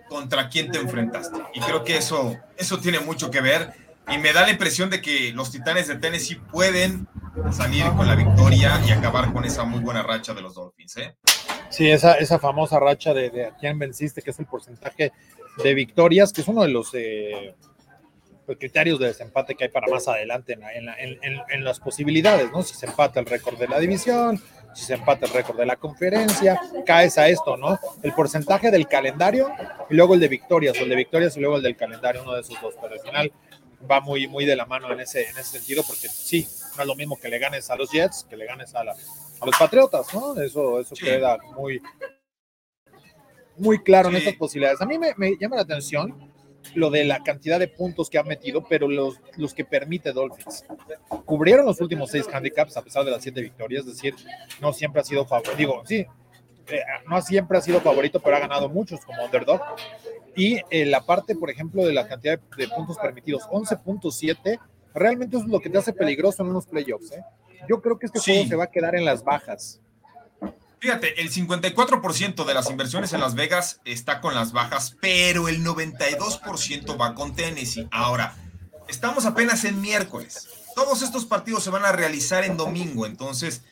contra 0.09 0.49
quién 0.49 0.71
te 0.71 0.79
enfrentaste. 0.79 1.39
Y 1.55 1.61
creo 1.61 1.85
que 1.85 1.97
eso, 1.97 2.37
eso 2.57 2.79
tiene 2.79 3.01
mucho 3.01 3.31
que 3.31 3.41
ver. 3.41 3.73
Y 4.09 4.19
me 4.19 4.33
da 4.33 4.43
la 4.43 4.51
impresión 4.51 4.91
de 4.91 5.01
que 5.01 5.33
los 5.33 5.53
Titanes 5.53 5.87
de 5.87 5.97
Tennessee 5.97 6.35
pueden 6.35 7.07
salir 7.53 7.85
con 7.97 8.07
la 8.07 8.17
victoria 8.17 8.81
y 8.87 8.91
acabar 8.91 9.33
con 9.33 9.45
esa 9.45 9.65
muy 9.65 9.81
buena 9.81 10.03
racha 10.03 10.35
de 10.35 10.43
los 10.43 10.55
Dolphins. 10.55 10.97
¿eh? 10.97 11.17
Sí, 11.71 11.89
esa, 11.89 12.15
esa 12.15 12.39
famosa 12.41 12.81
racha 12.81 13.15
de, 13.15 13.47
a 13.47 13.57
quién 13.57 13.79
venciste, 13.79 14.21
que 14.21 14.31
es 14.31 14.39
el 14.41 14.47
porcentaje 14.47 15.13
de 15.63 15.75
victorias, 15.75 16.33
que 16.33 16.41
es 16.41 16.49
uno 16.49 16.63
de 16.63 16.69
los 16.71 16.91
eh, 16.95 17.55
pues, 18.47 18.59
criterios 18.59 18.99
de 18.99 19.07
desempate 19.07 19.55
que 19.55 19.65
hay 19.65 19.71
para 19.71 19.87
más 19.87 20.09
adelante 20.09 20.55
en, 20.55 21.39
en, 21.49 21.65
las 21.65 21.79
posibilidades, 21.79 22.51
¿no? 22.51 22.63
Si 22.63 22.75
se 22.75 22.87
empata 22.87 23.21
el 23.21 23.27
récord 23.27 23.57
de 23.59 23.69
la 23.69 23.79
división, 23.79 24.43
si 24.75 24.85
se 24.85 24.95
empata 24.95 25.27
el 25.27 25.33
récord 25.33 25.59
de 25.59 25.67
la 25.67 25.77
conferencia, 25.77 26.61
caes 26.87 27.19
a 27.19 27.29
esto, 27.29 27.57
¿no? 27.57 27.79
El 28.03 28.13
porcentaje 28.13 28.71
del 28.71 28.87
calendario 28.87 29.51
y 29.89 29.95
luego 29.95 30.15
el 30.15 30.21
de 30.21 30.29
victorias, 30.29 30.79
o 30.79 30.83
el 30.83 30.89
de 30.89 30.97
victorias 30.97 31.37
y 31.37 31.41
luego 31.41 31.57
el 31.57 31.63
del 31.63 31.77
calendario, 31.77 32.23
uno 32.23 32.35
de 32.35 32.41
esos 32.41 32.61
dos, 32.61 32.75
pero 32.81 32.95
al 32.95 33.01
final 33.01 33.33
va 33.91 34.01
muy, 34.01 34.27
muy 34.29 34.45
de 34.45 34.57
la 34.57 34.67
mano 34.67 34.93
en 34.93 35.01
ese, 35.01 35.29
en 35.29 35.39
ese 35.39 35.59
sentido, 35.59 35.83
porque 35.87 36.09
sí, 36.09 36.47
no 36.77 36.83
es 36.83 36.87
lo 36.87 36.95
mismo 36.95 37.19
que 37.19 37.29
le 37.29 37.39
ganes 37.39 37.71
a 37.71 37.77
los 37.77 37.91
Jets 37.91 38.27
que 38.29 38.37
le 38.37 38.47
ganes 38.47 38.75
a, 38.75 38.85
la, 38.85 38.93
a 38.93 39.47
los 39.47 39.57
Patriotas, 39.59 40.13
¿no? 40.15 40.41
Eso, 40.41 40.81
eso 40.81 40.95
sí. 40.95 41.05
queda 41.05 41.39
muy, 41.57 41.81
muy 43.57 43.83
claro 43.83 44.09
sí. 44.09 44.17
en 44.17 44.19
estas 44.19 44.35
posibilidades. 44.37 44.81
A 44.81 44.87
mí 44.87 44.99
me, 44.99 45.15
me, 45.17 45.37
llama 45.39 45.57
la 45.57 45.63
atención 45.63 46.30
lo 46.75 46.91
de 46.91 47.05
la 47.05 47.23
cantidad 47.23 47.59
de 47.59 47.69
puntos 47.69 48.11
que 48.11 48.19
ha 48.19 48.23
metido, 48.23 48.65
pero 48.69 48.89
los, 48.89 49.21
los 49.37 49.55
que 49.55 49.65
permite 49.65 50.13
Dolphins. 50.13 50.65
Cubrieron 51.25 51.67
los 51.67 51.81
últimos 51.81 52.11
seis 52.11 52.27
handicaps 52.33 52.77
a 52.77 52.83
pesar 52.83 53.05
de 53.05 53.11
las 53.11 53.23
siete 53.23 53.41
victorias, 53.41 53.87
es 53.87 53.95
decir, 53.95 54.15
no 54.61 54.73
siempre 54.73 55.01
ha 55.01 55.05
sido 55.05 55.27
favorito. 55.27 55.57
Digo, 55.57 55.83
sí, 55.85 56.07
eh, 56.69 56.83
no 57.09 57.21
siempre 57.23 57.59
ha 57.59 57.61
sido 57.61 57.81
favorito, 57.81 58.21
pero 58.21 58.37
ha 58.37 58.41
ganado 58.41 58.69
muchos 58.69 59.05
como 59.05 59.25
underdog. 59.25 59.61
Y 60.37 60.61
eh, 60.71 60.87
la 60.87 61.01
parte, 61.01 61.35
por 61.35 61.51
ejemplo, 61.51 61.85
de 61.85 61.93
la 61.93 62.07
cantidad 62.07 62.39
de, 62.39 62.65
de 62.65 62.69
puntos 62.69 62.97
permitidos, 62.99 63.43
11.7, 63.51 64.59
realmente 64.95 65.37
es 65.37 65.45
lo 65.45 65.61
que 65.61 65.71
te 65.71 65.79
hace 65.79 65.93
peligroso 65.93 66.43
en 66.43 66.51
unos 66.51 66.67
playoffs. 66.67 67.13
¿eh? 67.13 67.23
Yo 67.69 67.81
creo 67.81 67.99
que 67.99 68.07
este 68.07 68.21
sí. 68.21 68.33
juego 68.33 68.49
se 68.49 68.57
va 68.57 68.65
a 68.65 68.71
quedar 68.71 68.95
en 68.95 69.05
las 69.05 69.25
bajas. 69.25 69.81
Fíjate, 70.81 71.21
el 71.21 71.31
54% 71.31 72.47
de 72.47 72.55
las 72.55 72.71
inversiones 72.71 73.13
en 73.13 73.21
Las 73.21 73.35
Vegas 73.35 73.81
está 73.85 74.23
con 74.23 74.35
las 74.35 74.53
bajas, 74.53 74.97
pero 74.99 75.49
el 75.49 75.63
92% 75.63 76.99
va 76.99 77.15
con 77.15 77.35
Tennessee. 77.35 77.87
Ahora, 77.91 78.35
estamos 78.89 79.27
apenas 79.27 79.65
en 79.65 79.83
miércoles. 79.83 80.49
Todos 80.75 81.03
estos 81.03 81.27
partidos 81.27 81.65
se 81.65 81.71
van 81.71 81.85
a 81.85 81.93
realizar 81.93 82.45
en 82.45 82.57
domingo, 82.57 83.05
entonces 83.05 83.63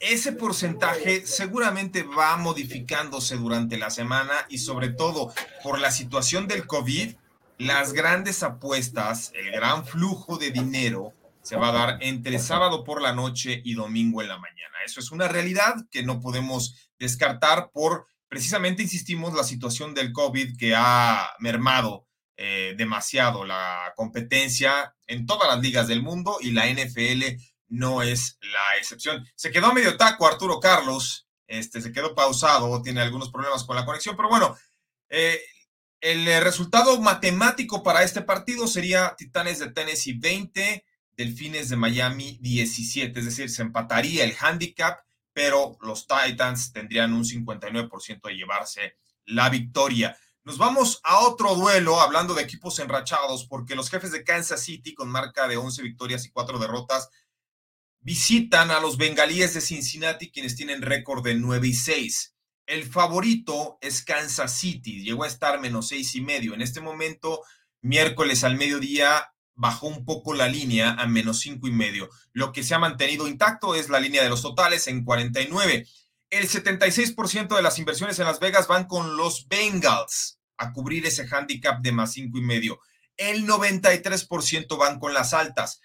ese 0.00 0.32
porcentaje 0.32 1.24
seguramente 1.26 2.02
va 2.02 2.36
modificándose 2.36 3.36
durante 3.36 3.78
la 3.78 3.90
semana 3.90 4.32
y 4.48 4.58
sobre 4.58 4.88
todo 4.88 5.32
por 5.62 5.78
la 5.78 5.92
situación 5.92 6.48
del 6.48 6.66
COVID, 6.66 7.14
las 7.58 7.92
grandes 7.92 8.42
apuestas, 8.42 9.30
el 9.34 9.52
gran 9.52 9.86
flujo 9.86 10.38
de 10.38 10.50
dinero 10.50 11.12
se 11.48 11.56
va 11.56 11.70
a 11.70 11.72
dar 11.72 11.98
entre 12.02 12.38
sábado 12.38 12.84
por 12.84 13.00
la 13.00 13.14
noche 13.14 13.62
y 13.64 13.72
domingo 13.72 14.20
en 14.20 14.28
la 14.28 14.36
mañana. 14.36 14.76
Eso 14.84 15.00
es 15.00 15.10
una 15.10 15.28
realidad 15.28 15.76
que 15.90 16.02
no 16.02 16.20
podemos 16.20 16.90
descartar 16.98 17.70
por, 17.72 18.06
precisamente, 18.28 18.82
insistimos, 18.82 19.32
la 19.32 19.44
situación 19.44 19.94
del 19.94 20.12
COVID 20.12 20.58
que 20.58 20.74
ha 20.76 21.30
mermado 21.38 22.06
eh, 22.36 22.74
demasiado 22.76 23.46
la 23.46 23.94
competencia 23.96 24.94
en 25.06 25.24
todas 25.24 25.48
las 25.48 25.62
ligas 25.62 25.88
del 25.88 26.02
mundo 26.02 26.36
y 26.38 26.50
la 26.50 26.66
NFL 26.66 27.40
no 27.68 28.02
es 28.02 28.36
la 28.42 28.78
excepción. 28.78 29.26
Se 29.34 29.50
quedó 29.50 29.72
medio 29.72 29.96
taco 29.96 30.26
Arturo 30.26 30.60
Carlos, 30.60 31.30
este, 31.46 31.80
se 31.80 31.92
quedó 31.92 32.14
pausado, 32.14 32.82
tiene 32.82 33.00
algunos 33.00 33.30
problemas 33.30 33.64
con 33.64 33.74
la 33.74 33.86
conexión, 33.86 34.16
pero 34.16 34.28
bueno, 34.28 34.54
eh, 35.08 35.40
el 36.02 36.26
resultado 36.44 37.00
matemático 37.00 37.82
para 37.82 38.02
este 38.02 38.20
partido 38.20 38.66
sería 38.66 39.14
Titanes 39.16 39.60
de 39.60 39.72
Tennessee 39.72 40.18
20, 40.18 40.84
Delfines 41.18 41.68
de 41.68 41.74
Miami 41.74 42.38
17, 42.40 43.18
es 43.18 43.24
decir, 43.24 43.50
se 43.50 43.62
empataría 43.62 44.22
el 44.22 44.36
handicap, 44.40 45.00
pero 45.32 45.76
los 45.80 46.06
Titans 46.06 46.72
tendrían 46.72 47.12
un 47.12 47.24
59% 47.24 48.20
de 48.22 48.36
llevarse 48.36 48.96
la 49.24 49.50
victoria. 49.50 50.16
Nos 50.44 50.58
vamos 50.58 51.00
a 51.02 51.18
otro 51.18 51.56
duelo, 51.56 52.00
hablando 52.00 52.34
de 52.34 52.42
equipos 52.44 52.78
enrachados, 52.78 53.46
porque 53.46 53.74
los 53.74 53.90
jefes 53.90 54.12
de 54.12 54.22
Kansas 54.22 54.62
City, 54.62 54.94
con 54.94 55.10
marca 55.10 55.48
de 55.48 55.56
11 55.56 55.82
victorias 55.82 56.24
y 56.24 56.30
4 56.30 56.60
derrotas, 56.60 57.08
visitan 57.98 58.70
a 58.70 58.78
los 58.78 58.96
bengalíes 58.96 59.54
de 59.54 59.60
Cincinnati, 59.60 60.30
quienes 60.30 60.54
tienen 60.54 60.82
récord 60.82 61.24
de 61.24 61.34
9 61.34 61.66
y 61.66 61.74
6. 61.74 62.36
El 62.66 62.84
favorito 62.84 63.76
es 63.80 64.04
Kansas 64.04 64.56
City, 64.56 65.02
llegó 65.02 65.24
a 65.24 65.28
estar 65.28 65.60
menos 65.60 65.88
6 65.88 66.14
y 66.14 66.20
medio. 66.20 66.54
En 66.54 66.62
este 66.62 66.80
momento, 66.80 67.42
miércoles 67.80 68.44
al 68.44 68.56
mediodía, 68.56 69.32
bajó 69.58 69.88
un 69.88 70.04
poco 70.04 70.34
la 70.34 70.48
línea 70.48 70.92
a 70.92 71.06
menos 71.06 71.40
cinco 71.40 71.66
y 71.66 71.72
medio. 71.72 72.08
Lo 72.32 72.52
que 72.52 72.62
se 72.62 72.74
ha 72.74 72.78
mantenido 72.78 73.26
intacto 73.26 73.74
es 73.74 73.90
la 73.90 73.98
línea 73.98 74.22
de 74.22 74.28
los 74.28 74.40
totales 74.40 74.86
en 74.86 75.04
49. 75.04 75.86
El 76.30 76.48
76% 76.48 77.56
de 77.56 77.62
las 77.62 77.78
inversiones 77.78 78.18
en 78.18 78.26
Las 78.26 78.38
Vegas 78.38 78.68
van 78.68 78.86
con 78.86 79.16
los 79.16 79.48
Bengals 79.48 80.38
a 80.58 80.72
cubrir 80.72 81.04
ese 81.06 81.26
handicap 81.28 81.80
de 81.82 81.90
más 81.90 82.12
cinco 82.12 82.38
y 82.38 82.42
medio. 82.42 82.78
El 83.16 83.46
93% 83.48 84.78
van 84.78 85.00
con 85.00 85.12
las 85.12 85.34
altas. 85.34 85.80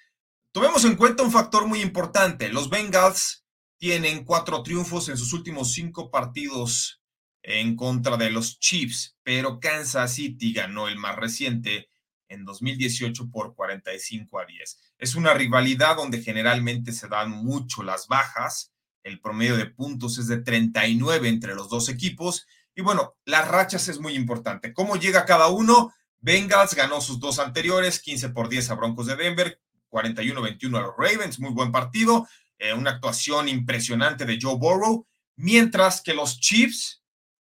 Tomemos 0.51 0.85
en 0.85 0.95
cuenta 0.95 1.23
un 1.23 1.31
factor 1.31 1.65
muy 1.65 1.81
importante. 1.81 2.49
Los 2.49 2.69
Bengals 2.69 3.43
tienen 3.79 4.23
cuatro 4.23 4.61
triunfos 4.61 5.09
en 5.09 5.17
sus 5.17 5.33
últimos 5.33 5.73
cinco 5.73 6.11
partidos 6.11 7.01
en 7.41 7.75
contra 7.75 8.17
de 8.17 8.29
los 8.29 8.59
Chiefs, 8.59 9.17
pero 9.23 9.59
Kansas 9.59 10.13
City 10.13 10.53
ganó 10.53 10.87
el 10.87 10.97
más 10.97 11.15
reciente 11.15 11.89
en 12.33 12.45
2018 12.45 13.29
por 13.29 13.55
45 13.55 14.39
a 14.39 14.45
10. 14.45 14.79
Es 14.97 15.15
una 15.15 15.33
rivalidad 15.33 15.95
donde 15.95 16.21
generalmente 16.21 16.91
se 16.91 17.07
dan 17.07 17.31
mucho 17.31 17.83
las 17.83 18.07
bajas. 18.07 18.71
El 19.03 19.19
promedio 19.19 19.57
de 19.57 19.67
puntos 19.67 20.17
es 20.17 20.27
de 20.27 20.41
39 20.41 21.29
entre 21.29 21.55
los 21.55 21.69
dos 21.69 21.89
equipos. 21.89 22.45
Y 22.75 22.81
bueno, 22.81 23.15
las 23.25 23.47
rachas 23.47 23.87
es 23.87 23.99
muy 23.99 24.15
importante. 24.15 24.73
¿Cómo 24.73 24.95
llega 24.95 25.25
cada 25.25 25.47
uno? 25.47 25.93
Bengals 26.19 26.73
ganó 26.73 27.01
sus 27.01 27.19
dos 27.19 27.39
anteriores, 27.39 27.99
15 27.99 28.29
por 28.29 28.49
10 28.49 28.69
a 28.69 28.75
Broncos 28.75 29.07
de 29.07 29.15
Denver, 29.15 29.59
41-21 29.89 30.77
a 30.77 30.81
los 30.81 30.93
Ravens, 30.97 31.39
muy 31.39 31.51
buen 31.51 31.71
partido, 31.71 32.27
eh, 32.57 32.73
una 32.73 32.91
actuación 32.91 33.49
impresionante 33.49 34.25
de 34.25 34.39
Joe 34.41 34.55
Burrow, 34.55 35.05
mientras 35.35 36.01
que 36.01 36.13
los 36.13 36.39
Chiefs 36.39 37.03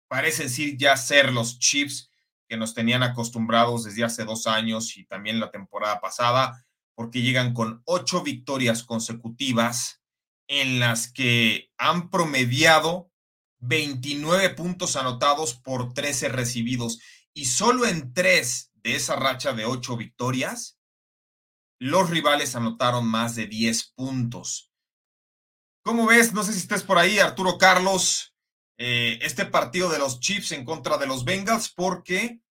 parecen 0.07 0.49
sí 0.49 0.75
ya 0.77 0.97
ser 0.97 1.31
los 1.31 1.59
Chiefs 1.59 2.09
que 2.53 2.57
nos 2.57 2.75
tenían 2.75 3.01
acostumbrados 3.01 3.83
desde 3.83 4.03
hace 4.03 4.25
dos 4.25 4.45
años 4.45 4.95
y 4.95 5.05
también 5.05 5.39
la 5.39 5.49
temporada 5.49 5.99
pasada, 5.99 6.63
porque 6.93 7.23
llegan 7.23 7.51
con 7.51 7.81
ocho 7.85 8.21
victorias 8.21 8.83
consecutivas 8.83 10.03
en 10.47 10.79
las 10.79 11.11
que 11.11 11.71
han 11.79 12.11
promediado 12.11 13.09
29 13.57 14.51
puntos 14.51 14.95
anotados 14.95 15.55
por 15.55 15.95
13 15.95 16.29
recibidos 16.29 16.99
y 17.33 17.45
solo 17.45 17.87
en 17.87 18.13
tres 18.13 18.71
de 18.75 18.97
esa 18.97 19.15
racha 19.15 19.53
de 19.53 19.65
ocho 19.65 19.97
victorias, 19.97 20.77
los 21.79 22.11
rivales 22.11 22.55
anotaron 22.55 23.07
más 23.07 23.33
de 23.33 23.47
10 23.47 23.93
puntos. 23.95 24.71
¿Cómo 25.83 26.05
ves? 26.05 26.33
No 26.33 26.43
sé 26.43 26.53
si 26.53 26.59
estés 26.59 26.83
por 26.83 26.99
ahí, 26.99 27.17
Arturo 27.17 27.57
Carlos, 27.57 28.35
eh, 28.77 29.17
este 29.23 29.47
partido 29.47 29.89
de 29.89 29.97
los 29.97 30.19
Chiefs 30.19 30.51
en 30.51 30.65
contra 30.65 30.99
de 30.99 31.07
los 31.07 31.25
Bengals, 31.25 31.73
porque 31.73 32.42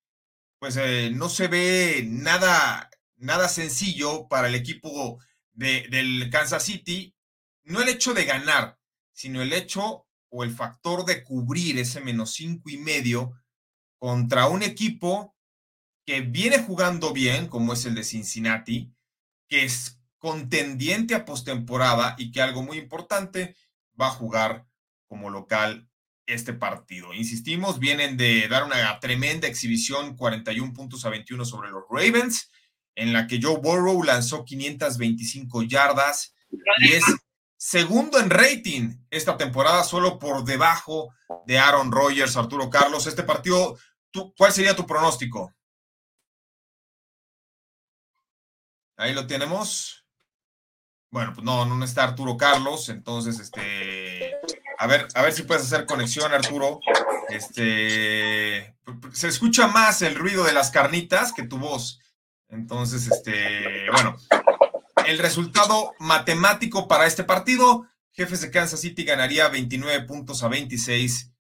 pues 0.62 0.76
eh, 0.76 1.10
no 1.12 1.28
se 1.28 1.48
ve 1.48 2.04
nada, 2.06 2.88
nada 3.16 3.48
sencillo 3.48 4.28
para 4.28 4.46
el 4.46 4.54
equipo 4.54 5.18
de, 5.50 5.88
del 5.90 6.30
Kansas 6.30 6.62
City. 6.62 7.16
No 7.64 7.82
el 7.82 7.88
hecho 7.88 8.14
de 8.14 8.24
ganar, 8.24 8.78
sino 9.10 9.42
el 9.42 9.52
hecho 9.54 10.06
o 10.28 10.44
el 10.44 10.52
factor 10.52 11.04
de 11.04 11.24
cubrir 11.24 11.80
ese 11.80 12.00
menos 12.00 12.34
cinco 12.34 12.70
y 12.70 12.76
medio 12.76 13.32
contra 13.98 14.46
un 14.46 14.62
equipo 14.62 15.34
que 16.06 16.20
viene 16.20 16.62
jugando 16.62 17.12
bien, 17.12 17.48
como 17.48 17.72
es 17.72 17.84
el 17.84 17.96
de 17.96 18.04
Cincinnati, 18.04 18.94
que 19.48 19.64
es 19.64 19.98
contendiente 20.18 21.16
a 21.16 21.24
postemporada 21.24 22.14
y 22.16 22.30
que 22.30 22.40
algo 22.40 22.62
muy 22.62 22.78
importante 22.78 23.56
va 24.00 24.06
a 24.06 24.10
jugar 24.10 24.64
como 25.08 25.28
local 25.28 25.90
este 26.26 26.52
partido. 26.52 27.12
Insistimos, 27.12 27.78
vienen 27.78 28.16
de 28.16 28.48
dar 28.48 28.64
una 28.64 28.98
tremenda 29.00 29.48
exhibición, 29.48 30.16
41 30.16 30.72
puntos 30.72 31.04
a 31.04 31.10
21 31.10 31.44
sobre 31.44 31.70
los 31.70 31.84
Ravens, 31.90 32.50
en 32.94 33.12
la 33.12 33.26
que 33.26 33.40
Joe 33.42 33.58
Burrow 33.58 34.02
lanzó 34.02 34.44
525 34.44 35.62
yardas 35.62 36.34
y 36.78 36.92
es 36.92 37.04
segundo 37.56 38.18
en 38.18 38.30
rating 38.30 38.96
esta 39.10 39.36
temporada, 39.36 39.84
solo 39.84 40.18
por 40.18 40.44
debajo 40.44 41.14
de 41.46 41.58
Aaron 41.58 41.90
Rodgers, 41.90 42.36
Arturo 42.36 42.68
Carlos. 42.68 43.06
Este 43.06 43.22
partido, 43.22 43.78
¿cuál 44.36 44.52
sería 44.52 44.76
tu 44.76 44.86
pronóstico? 44.86 45.54
Ahí 48.96 49.14
lo 49.14 49.26
tenemos. 49.26 50.04
Bueno, 51.10 51.32
pues 51.34 51.44
no, 51.44 51.64
no 51.66 51.84
está 51.84 52.04
Arturo 52.04 52.36
Carlos, 52.36 52.88
entonces, 52.88 53.38
este, 53.38 54.31
a 54.82 54.86
ver, 54.88 55.06
a 55.14 55.22
ver 55.22 55.32
si 55.32 55.44
puedes 55.44 55.62
hacer 55.62 55.86
conexión, 55.86 56.32
Arturo. 56.32 56.80
Este, 57.28 58.74
se 59.12 59.28
escucha 59.28 59.68
más 59.68 60.02
el 60.02 60.16
ruido 60.16 60.42
de 60.42 60.52
las 60.52 60.72
carnitas 60.72 61.32
que 61.32 61.44
tu 61.44 61.56
voz. 61.58 62.00
Entonces, 62.48 63.06
este, 63.06 63.88
bueno, 63.92 64.16
el 65.06 65.20
resultado 65.20 65.92
matemático 66.00 66.88
para 66.88 67.06
este 67.06 67.22
partido, 67.22 67.86
Jefes 68.10 68.40
de 68.40 68.50
Kansas 68.50 68.80
City 68.80 69.04
ganaría 69.04 69.48
29 69.48 70.04
puntos 70.04 70.42
a 70.42 70.48
26 70.48 71.30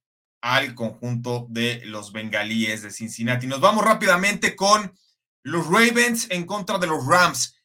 al 0.40 0.76
conjunto 0.76 1.48
de 1.50 1.82
los 1.84 2.12
bengalíes 2.12 2.82
de 2.82 2.92
Cincinnati. 2.92 3.48
Nos 3.48 3.60
vamos 3.60 3.84
rápidamente 3.84 4.54
con 4.54 4.96
los 5.42 5.66
Ravens 5.66 6.28
en 6.30 6.46
contra 6.46 6.78
de 6.78 6.86
los 6.86 7.04
Rams. 7.04 7.56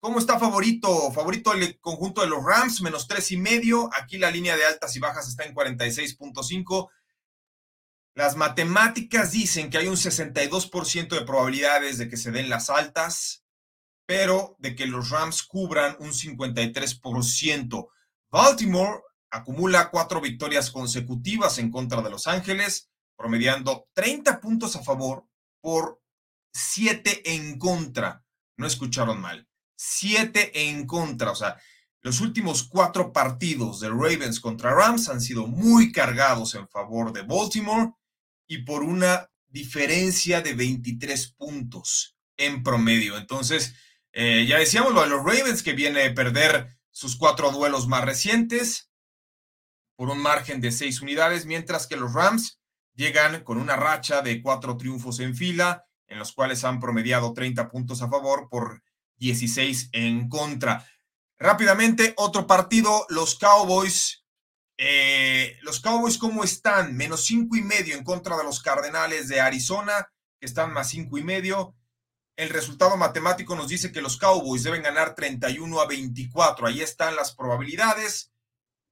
¿Cómo 0.00 0.18
está 0.18 0.38
favorito? 0.38 1.12
Favorito 1.12 1.52
el 1.52 1.78
conjunto 1.78 2.22
de 2.22 2.26
los 2.26 2.42
Rams, 2.42 2.80
menos 2.80 3.06
tres 3.06 3.30
y 3.32 3.36
medio. 3.36 3.90
Aquí 3.92 4.16
la 4.16 4.30
línea 4.30 4.56
de 4.56 4.64
altas 4.64 4.96
y 4.96 4.98
bajas 4.98 5.28
está 5.28 5.44
en 5.44 5.54
46.5. 5.54 6.88
Las 8.14 8.34
matemáticas 8.34 9.32
dicen 9.32 9.68
que 9.68 9.76
hay 9.76 9.88
un 9.88 9.96
62% 9.96 11.08
de 11.10 11.26
probabilidades 11.26 11.98
de 11.98 12.08
que 12.08 12.16
se 12.16 12.30
den 12.30 12.48
las 12.48 12.70
altas, 12.70 13.44
pero 14.06 14.56
de 14.58 14.74
que 14.74 14.86
los 14.86 15.10
Rams 15.10 15.42
cubran 15.42 15.96
un 16.00 16.12
53%. 16.12 17.88
Baltimore 18.30 19.02
acumula 19.30 19.90
cuatro 19.90 20.22
victorias 20.22 20.70
consecutivas 20.70 21.58
en 21.58 21.70
contra 21.70 22.00
de 22.00 22.08
Los 22.08 22.26
Ángeles, 22.26 22.90
promediando 23.16 23.86
30 23.92 24.40
puntos 24.40 24.76
a 24.76 24.82
favor 24.82 25.26
por 25.60 26.00
7 26.54 27.34
en 27.34 27.58
contra. 27.58 28.24
No 28.56 28.66
escucharon 28.66 29.20
mal. 29.20 29.49
7 29.82 30.68
en 30.68 30.86
contra. 30.86 31.30
O 31.30 31.34
sea, 31.34 31.58
los 32.02 32.20
últimos 32.20 32.64
cuatro 32.64 33.12
partidos 33.12 33.80
de 33.80 33.88
Ravens 33.88 34.38
contra 34.38 34.74
Rams 34.74 35.08
han 35.08 35.22
sido 35.22 35.46
muy 35.46 35.90
cargados 35.90 36.54
en 36.54 36.68
favor 36.68 37.14
de 37.14 37.22
Baltimore 37.22 37.92
y 38.46 38.58
por 38.58 38.82
una 38.82 39.30
diferencia 39.48 40.42
de 40.42 40.52
23 40.52 41.32
puntos 41.32 42.16
en 42.36 42.62
promedio. 42.62 43.16
Entonces, 43.16 43.74
eh, 44.12 44.44
ya 44.46 44.58
decíamos 44.58 44.92
lo 44.92 45.02
de 45.02 45.08
los 45.08 45.24
Ravens 45.24 45.62
que 45.62 45.72
viene 45.72 46.04
a 46.04 46.14
perder 46.14 46.68
sus 46.90 47.16
cuatro 47.16 47.50
duelos 47.50 47.88
más 47.88 48.04
recientes 48.04 48.90
por 49.96 50.10
un 50.10 50.18
margen 50.18 50.60
de 50.60 50.72
seis 50.72 51.00
unidades, 51.00 51.46
mientras 51.46 51.86
que 51.86 51.96
los 51.96 52.12
Rams 52.12 52.60
llegan 52.94 53.44
con 53.44 53.56
una 53.56 53.76
racha 53.76 54.20
de 54.20 54.42
cuatro 54.42 54.76
triunfos 54.76 55.20
en 55.20 55.34
fila 55.34 55.86
en 56.06 56.18
los 56.18 56.32
cuales 56.32 56.64
han 56.64 56.80
promediado 56.80 57.32
30 57.32 57.70
puntos 57.70 58.02
a 58.02 58.10
favor 58.10 58.48
por 58.50 58.82
16 59.20 59.90
en 59.92 60.28
contra. 60.28 60.84
Rápidamente, 61.38 62.14
otro 62.16 62.46
partido, 62.46 63.06
los 63.08 63.38
Cowboys. 63.38 64.24
Eh, 64.76 65.56
los 65.62 65.80
Cowboys, 65.80 66.18
¿cómo 66.18 66.42
están? 66.42 66.96
Menos 66.96 67.24
cinco 67.24 67.56
y 67.56 67.62
medio 67.62 67.94
en 67.96 68.02
contra 68.02 68.36
de 68.36 68.44
los 68.44 68.60
Cardenales 68.60 69.28
de 69.28 69.40
Arizona, 69.40 70.10
que 70.40 70.46
están 70.46 70.72
más 70.72 70.88
cinco 70.88 71.18
y 71.18 71.22
medio. 71.22 71.76
El 72.36 72.48
resultado 72.48 72.96
matemático 72.96 73.54
nos 73.54 73.68
dice 73.68 73.92
que 73.92 74.00
los 74.00 74.16
Cowboys 74.16 74.62
deben 74.62 74.82
ganar 74.82 75.14
31 75.14 75.80
a 75.80 75.86
24. 75.86 76.66
Ahí 76.66 76.80
están 76.80 77.14
las 77.14 77.34
probabilidades 77.34 78.32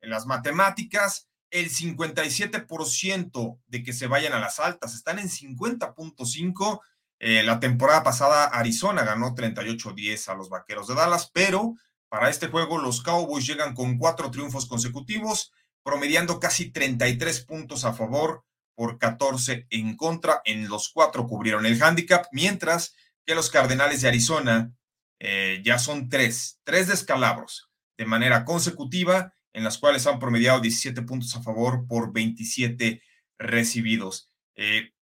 en 0.03 0.11
las 0.11 0.27
matemáticas. 0.27 1.29
El 1.51 1.71
57% 1.71 3.61
de 3.67 3.83
que 3.83 3.95
se 3.95 4.07
vayan 4.07 4.35
a 4.35 4.41
las 4.41 4.61
altas 4.61 4.95
están 4.95 5.19
en 5.19 5.31
50.5 5.31 6.81
eh, 7.20 7.42
la 7.42 7.59
temporada 7.61 8.02
pasada 8.02 8.44
Arizona 8.44 9.02
ganó 9.02 9.35
38-10 9.35 10.28
a 10.28 10.35
los 10.35 10.48
Vaqueros 10.48 10.87
de 10.88 10.94
Dallas, 10.94 11.31
pero 11.33 11.74
para 12.09 12.31
este 12.31 12.48
juego 12.48 12.78
los 12.78 13.02
Cowboys 13.02 13.46
llegan 13.46 13.74
con 13.74 13.98
cuatro 13.98 14.31
triunfos 14.31 14.66
consecutivos, 14.66 15.52
promediando 15.83 16.38
casi 16.38 16.70
33 16.70 17.44
puntos 17.44 17.85
a 17.85 17.92
favor 17.92 18.44
por 18.74 18.98
14 18.98 19.66
en 19.70 19.96
contra. 19.96 20.40
En 20.44 20.68
los 20.68 20.90
cuatro 20.90 21.26
cubrieron 21.26 21.66
el 21.66 21.83
handicap, 21.83 22.26
mientras 22.33 22.94
que 23.26 23.35
los 23.35 23.50
Cardenales 23.50 24.02
de 24.02 24.09
Arizona 24.09 24.72
eh, 25.18 25.61
ya 25.64 25.78
son 25.78 26.09
tres, 26.09 26.61
tres 26.64 26.87
descalabros 26.87 27.68
de 27.98 28.07
manera 28.07 28.44
consecutiva, 28.44 29.35
en 29.52 29.64
las 29.64 29.78
cuales 29.78 30.07
han 30.07 30.20
promediado 30.20 30.61
17 30.61 31.02
puntos 31.02 31.35
a 31.35 31.42
favor 31.42 31.87
por 31.88 32.12
27 32.12 33.02
recibidos. 33.38 34.31
Eh, 34.54 34.92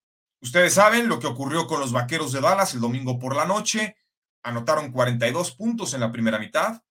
Ustedes 0.40 0.74
saben 0.74 1.08
lo 1.08 1.18
que 1.18 1.26
ocurrió 1.26 1.66
con 1.66 1.80
los 1.80 1.92
Vaqueros 1.92 2.32
de 2.32 2.40
Dallas 2.40 2.74
el 2.74 2.80
domingo 2.80 3.18
por 3.18 3.34
la 3.34 3.46
noche. 3.46 3.96
Anotaron 4.42 4.92
42 4.92 5.52
puntos 5.52 5.94
en 5.94 6.00
la 6.00 6.12
primera 6.12 6.38
mitad. 6.38 6.82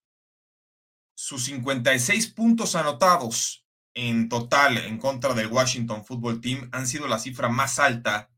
Sus 1.16 1.46
56 1.46 2.34
puntos 2.34 2.76
anotados 2.76 3.66
en 3.94 4.28
total 4.28 4.78
en 4.78 4.98
contra 4.98 5.34
del 5.34 5.48
Washington 5.48 6.06
Football 6.06 6.42
Team 6.42 6.70
han 6.74 6.86
sido 6.86 7.08
la 7.08 7.20
cifra 7.20 7.48
más 7.48 7.80
alta 7.80 8.30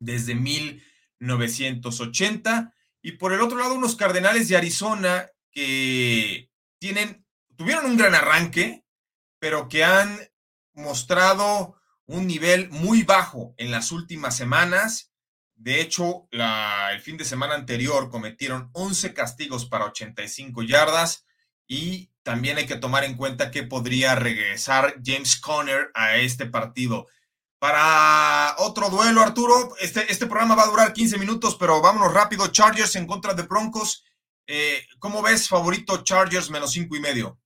desde 0.00 0.34
1980. 0.34 2.74
Y 3.02 3.12
por 3.12 3.32
el 3.32 3.40
otro 3.40 3.58
lado, 3.58 3.74
unos 3.74 3.94
Cardenales 3.96 4.48
de 4.48 4.56
Arizona 4.56 5.28
que 5.50 6.50
tienen, 6.80 7.26
tuvieron 7.56 7.86
un 7.86 7.96
gran 7.96 8.14
arranque, 8.14 8.84
pero 9.38 9.68
que 9.68 9.84
han 9.84 10.18
mostrado 10.72 11.76
un 12.06 12.26
nivel 12.26 12.70
muy 12.70 13.02
bajo 13.02 13.54
en 13.56 13.70
las 13.70 13.92
últimas 13.92 14.36
semanas. 14.36 15.12
De 15.54 15.80
hecho, 15.80 16.28
el 16.30 17.00
fin 17.00 17.16
de 17.16 17.24
semana 17.24 17.54
anterior 17.54 18.10
cometieron 18.10 18.70
11 18.72 19.14
castigos 19.14 19.66
para 19.66 19.86
85 19.86 20.62
yardas 20.62 21.24
y 21.66 22.10
también 22.22 22.58
hay 22.58 22.66
que 22.66 22.76
tomar 22.76 23.04
en 23.04 23.16
cuenta 23.16 23.50
que 23.50 23.62
podría 23.62 24.14
regresar 24.14 24.96
James 25.04 25.36
Conner 25.36 25.90
a 25.94 26.16
este 26.16 26.46
partido. 26.46 27.06
Para 27.58 28.56
otro 28.58 28.90
duelo, 28.90 29.22
Arturo, 29.22 29.74
este, 29.80 30.10
este 30.12 30.26
programa 30.26 30.54
va 30.54 30.64
a 30.64 30.70
durar 30.70 30.92
15 30.92 31.18
minutos, 31.18 31.56
pero 31.58 31.80
vámonos 31.80 32.12
rápido. 32.12 32.48
Chargers 32.48 32.96
en 32.96 33.06
contra 33.06 33.32
de 33.32 33.44
Broncos. 33.44 34.04
Eh, 34.46 34.86
¿Cómo 34.98 35.22
ves 35.22 35.48
favorito 35.48 36.02
Chargers 36.02 36.50
menos 36.50 36.72
5 36.72 36.94
y 36.96 37.00
medio? 37.00 37.38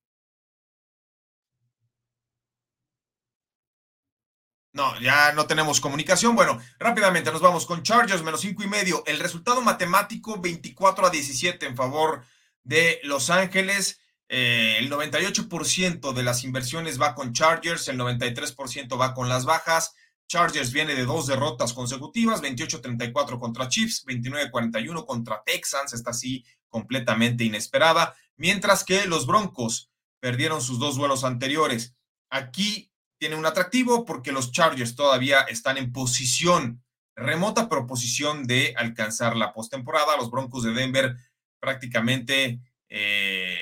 No, 4.79 4.97
ya 5.01 5.33
no 5.33 5.49
tenemos 5.49 5.81
comunicación. 5.81 6.37
Bueno, 6.37 6.61
rápidamente 6.79 7.33
nos 7.33 7.41
vamos 7.41 7.67
con 7.67 7.83
Chargers 7.83 8.23
menos 8.23 8.43
cinco 8.43 8.63
y 8.63 8.69
medio. 8.69 9.03
El 9.07 9.19
resultado 9.19 9.61
matemático 9.61 10.41
24 10.41 11.09
a 11.09 11.11
17 11.11 11.67
en 11.67 11.75
favor 11.75 12.23
de 12.63 13.01
Los 13.03 13.29
Ángeles. 13.29 14.01
Eh, 14.29 14.77
el 14.79 14.89
98% 14.89 16.13
de 16.13 16.23
las 16.23 16.45
inversiones 16.45 17.03
va 17.03 17.17
con 17.17 17.33
Chargers, 17.33 17.89
el 17.89 17.99
93% 17.99 19.01
va 19.01 19.15
con 19.15 19.29
las 19.29 19.47
bajas. 19.47 19.97
Chargers 20.29 20.71
viene 20.71 20.95
de 20.95 21.07
dos 21.07 21.27
derrotas 21.27 21.73
consecutivas, 21.73 22.41
28-34 22.41 23.41
contra 23.41 23.69
Chiefs, 23.69 24.07
29-41 24.07 25.05
contra 25.07 25.43
Texans, 25.45 25.93
está 25.93 26.11
así 26.11 26.45
completamente 26.69 27.43
inesperada, 27.43 28.15
mientras 28.37 28.85
que 28.85 29.07
los 29.07 29.27
Broncos 29.27 29.91
perdieron 30.21 30.63
sus 30.63 30.79
dos 30.79 30.95
duelos 30.95 31.25
anteriores. 31.25 31.97
Aquí 32.31 32.93
tiene 33.19 33.37
un 33.37 33.47
atractivo 33.47 34.05
porque 34.05 34.33
los 34.33 34.53
Chargers 34.53 34.95
todavía 34.95 35.43
están 35.43 35.77
en 35.77 35.93
posición, 35.93 36.83
remota 37.15 37.69
proposición 37.69 38.47
de 38.47 38.75
alcanzar 38.77 39.37
la 39.37 39.53
postemporada. 39.53 40.17
Los 40.17 40.31
Broncos 40.31 40.63
de 40.63 40.73
Denver 40.73 41.17
prácticamente 41.61 42.61
eh, 42.89 43.59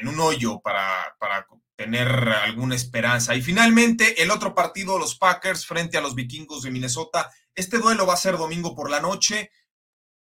en, 0.00 0.08
un 0.08 0.18
hoyo 0.20 0.60
para, 0.60 1.16
para 1.18 1.46
tener 1.76 2.08
alguna 2.08 2.74
esperanza. 2.74 3.34
Y 3.36 3.42
finalmente, 3.42 4.22
el 4.22 4.30
otro 4.30 4.54
partido, 4.54 4.98
los 4.98 5.16
Packers 5.16 5.64
frente 5.64 5.96
a 5.96 6.00
los 6.00 6.14
vikingos 6.14 6.62
de 6.62 6.70
Minnesota. 6.70 7.30
Este 7.54 7.78
duelo 7.78 8.06
va 8.06 8.14
a 8.14 8.18
ser 8.18 8.36
domingo 8.36 8.74
por 8.74 8.90
la 8.90 9.00
noche. 9.00 9.52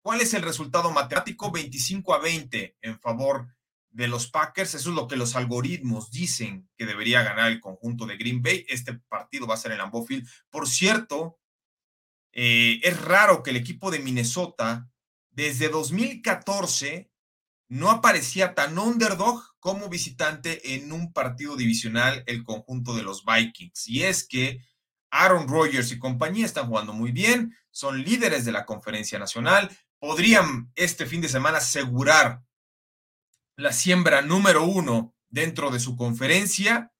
¿Cuál 0.03 0.21
es 0.21 0.33
el 0.33 0.43
resultado 0.43 0.91
matemático? 0.91 1.51
25 1.51 2.13
a 2.13 2.19
20 2.19 2.77
en 2.81 2.99
favor 2.99 3.47
de 3.91 4.07
los 4.07 4.27
Packers. 4.27 4.73
Eso 4.75 4.89
es 4.89 4.95
lo 4.95 5.07
que 5.07 5.15
los 5.15 5.35
algoritmos 5.35 6.11
dicen 6.11 6.69
que 6.77 6.85
debería 6.85 7.23
ganar 7.23 7.51
el 7.51 7.59
conjunto 7.59 8.05
de 8.05 8.17
Green 8.17 8.41
Bay. 8.41 8.65
Este 8.67 8.93
partido 8.93 9.45
va 9.47 9.53
a 9.53 9.57
ser 9.57 9.71
en 9.71 9.77
Lambeau 9.77 10.05
Field. 10.05 10.27
Por 10.49 10.67
cierto, 10.67 11.39
eh, 12.31 12.79
es 12.83 12.99
raro 13.01 13.43
que 13.43 13.51
el 13.51 13.57
equipo 13.57 13.91
de 13.91 13.99
Minnesota 13.99 14.89
desde 15.31 15.69
2014 15.69 17.11
no 17.67 17.89
aparecía 17.89 18.53
tan 18.53 18.77
underdog 18.77 19.43
como 19.59 19.87
visitante 19.87 20.75
en 20.75 20.91
un 20.91 21.13
partido 21.13 21.55
divisional 21.55 22.23
el 22.27 22.43
conjunto 22.43 22.95
de 22.95 23.03
los 23.03 23.23
Vikings. 23.23 23.87
Y 23.87 24.03
es 24.03 24.27
que 24.27 24.59
Aaron 25.09 25.47
Rodgers 25.47 25.91
y 25.91 25.99
compañía 25.99 26.45
están 26.45 26.67
jugando 26.67 26.93
muy 26.93 27.11
bien, 27.11 27.55
son 27.69 28.03
líderes 28.03 28.43
de 28.43 28.51
la 28.51 28.65
conferencia 28.65 29.19
nacional, 29.19 29.69
podrían 29.99 30.71
este 30.75 31.05
fin 31.05 31.21
de 31.21 31.29
semana 31.29 31.59
asegurar 31.59 32.41
la 33.61 33.71
siembra 33.71 34.21
número 34.21 34.63
uno 34.63 35.15
dentro 35.29 35.69
de 35.71 35.79
su 35.79 35.95
conferencia. 35.95 36.91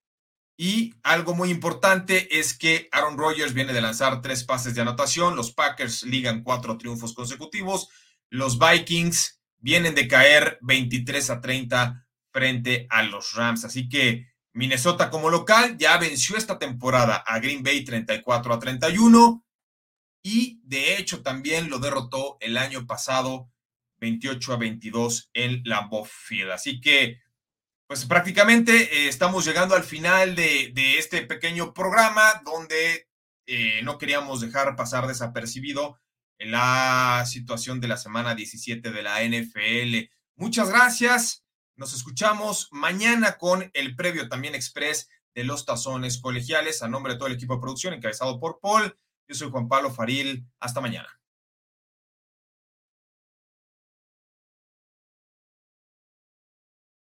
Y 0.58 0.94
algo 1.02 1.34
muy 1.34 1.50
importante 1.50 2.40
es 2.40 2.56
que 2.56 2.88
Aaron 2.92 3.18
Rodgers 3.18 3.54
viene 3.54 3.74
de 3.74 3.82
lanzar 3.82 4.22
tres 4.22 4.44
pases 4.44 4.76
de 4.76 4.82
anotación, 4.82 5.36
los 5.36 5.52
Packers 5.54 6.04
ligan 6.04 6.44
cuatro 6.44 6.78
triunfos 6.78 7.14
consecutivos, 7.14 7.90
los 8.30 8.60
Vikings 8.60 9.42
vienen 9.58 9.96
de 9.96 10.08
caer 10.08 10.60
23 10.62 11.30
a 11.32 11.42
30 11.42 12.08
frente 12.32 12.86
a 12.92 13.02
los 13.04 13.34
Rams. 13.34 13.66
Así 13.66 13.90
que 13.90 14.28
Minnesota 14.54 15.10
como 15.10 15.32
local 15.32 15.78
ya 15.78 15.98
venció 15.98 16.38
esta 16.38 16.60
temporada 16.60 17.16
a 17.16 17.40
Green 17.40 17.64
Bay 17.64 17.84
34 17.84 18.54
a 18.54 18.60
31 18.60 19.44
y 20.24 20.62
de 20.64 20.98
hecho 20.98 21.24
también 21.24 21.72
lo 21.72 21.80
derrotó 21.80 22.38
el 22.40 22.58
año 22.58 22.86
pasado 22.86 23.50
28 24.02 24.54
a 24.54 24.58
22 24.58 25.30
en 25.34 25.62
Lambeau 25.64 26.04
Field. 26.04 26.52
Así 26.52 26.82
que, 26.82 27.22
pues 27.88 28.06
prácticamente 28.06 28.74
eh, 28.74 29.08
estamos 29.08 29.46
llegando 29.46 29.76
al 29.76 29.84
final 29.84 30.36
de, 30.36 30.74
este 30.98 31.22
pequeño 31.22 31.74
programa 31.74 32.42
donde 32.44 33.08
eh, 33.46 33.82
no 33.84 33.98
queríamos 33.98 34.42
dejar 34.42 34.76
pasar 34.76 35.08
desapercibido 35.08 36.00
la 36.40 37.24
situación 37.28 37.80
de 37.80 37.88
la 37.88 37.98
semana 37.98 38.34
17 38.34 38.92
de 38.92 39.04
la 39.04 39.24
NFL. 39.24 40.10
Muchas 40.36 40.70
gracias. 40.70 41.46
Nos 41.76 41.94
escuchamos 41.94 42.68
mañana 42.72 43.38
con 43.38 43.70
el 43.74 43.96
previo 43.96 44.28
también 44.28 44.56
express 44.56 45.08
de 45.36 45.44
los 45.44 45.66
tazones 45.66 46.20
colegiales. 46.20 46.82
A 46.82 46.88
nombre 46.88 47.14
de 47.14 47.20
todo 47.20 47.28
el 47.28 47.36
equipo 47.36 47.56
de 47.56 47.62
producción 47.62 47.94
encabezado 47.94 48.40
por 48.40 48.60
Paul, 48.60 48.98
yo 49.28 49.36
soy 49.36 49.52
Juan 49.52 49.68
Pablo 49.68 49.92
Faril. 49.92 50.48
Hasta 50.60 50.82
mañana. 50.82 51.21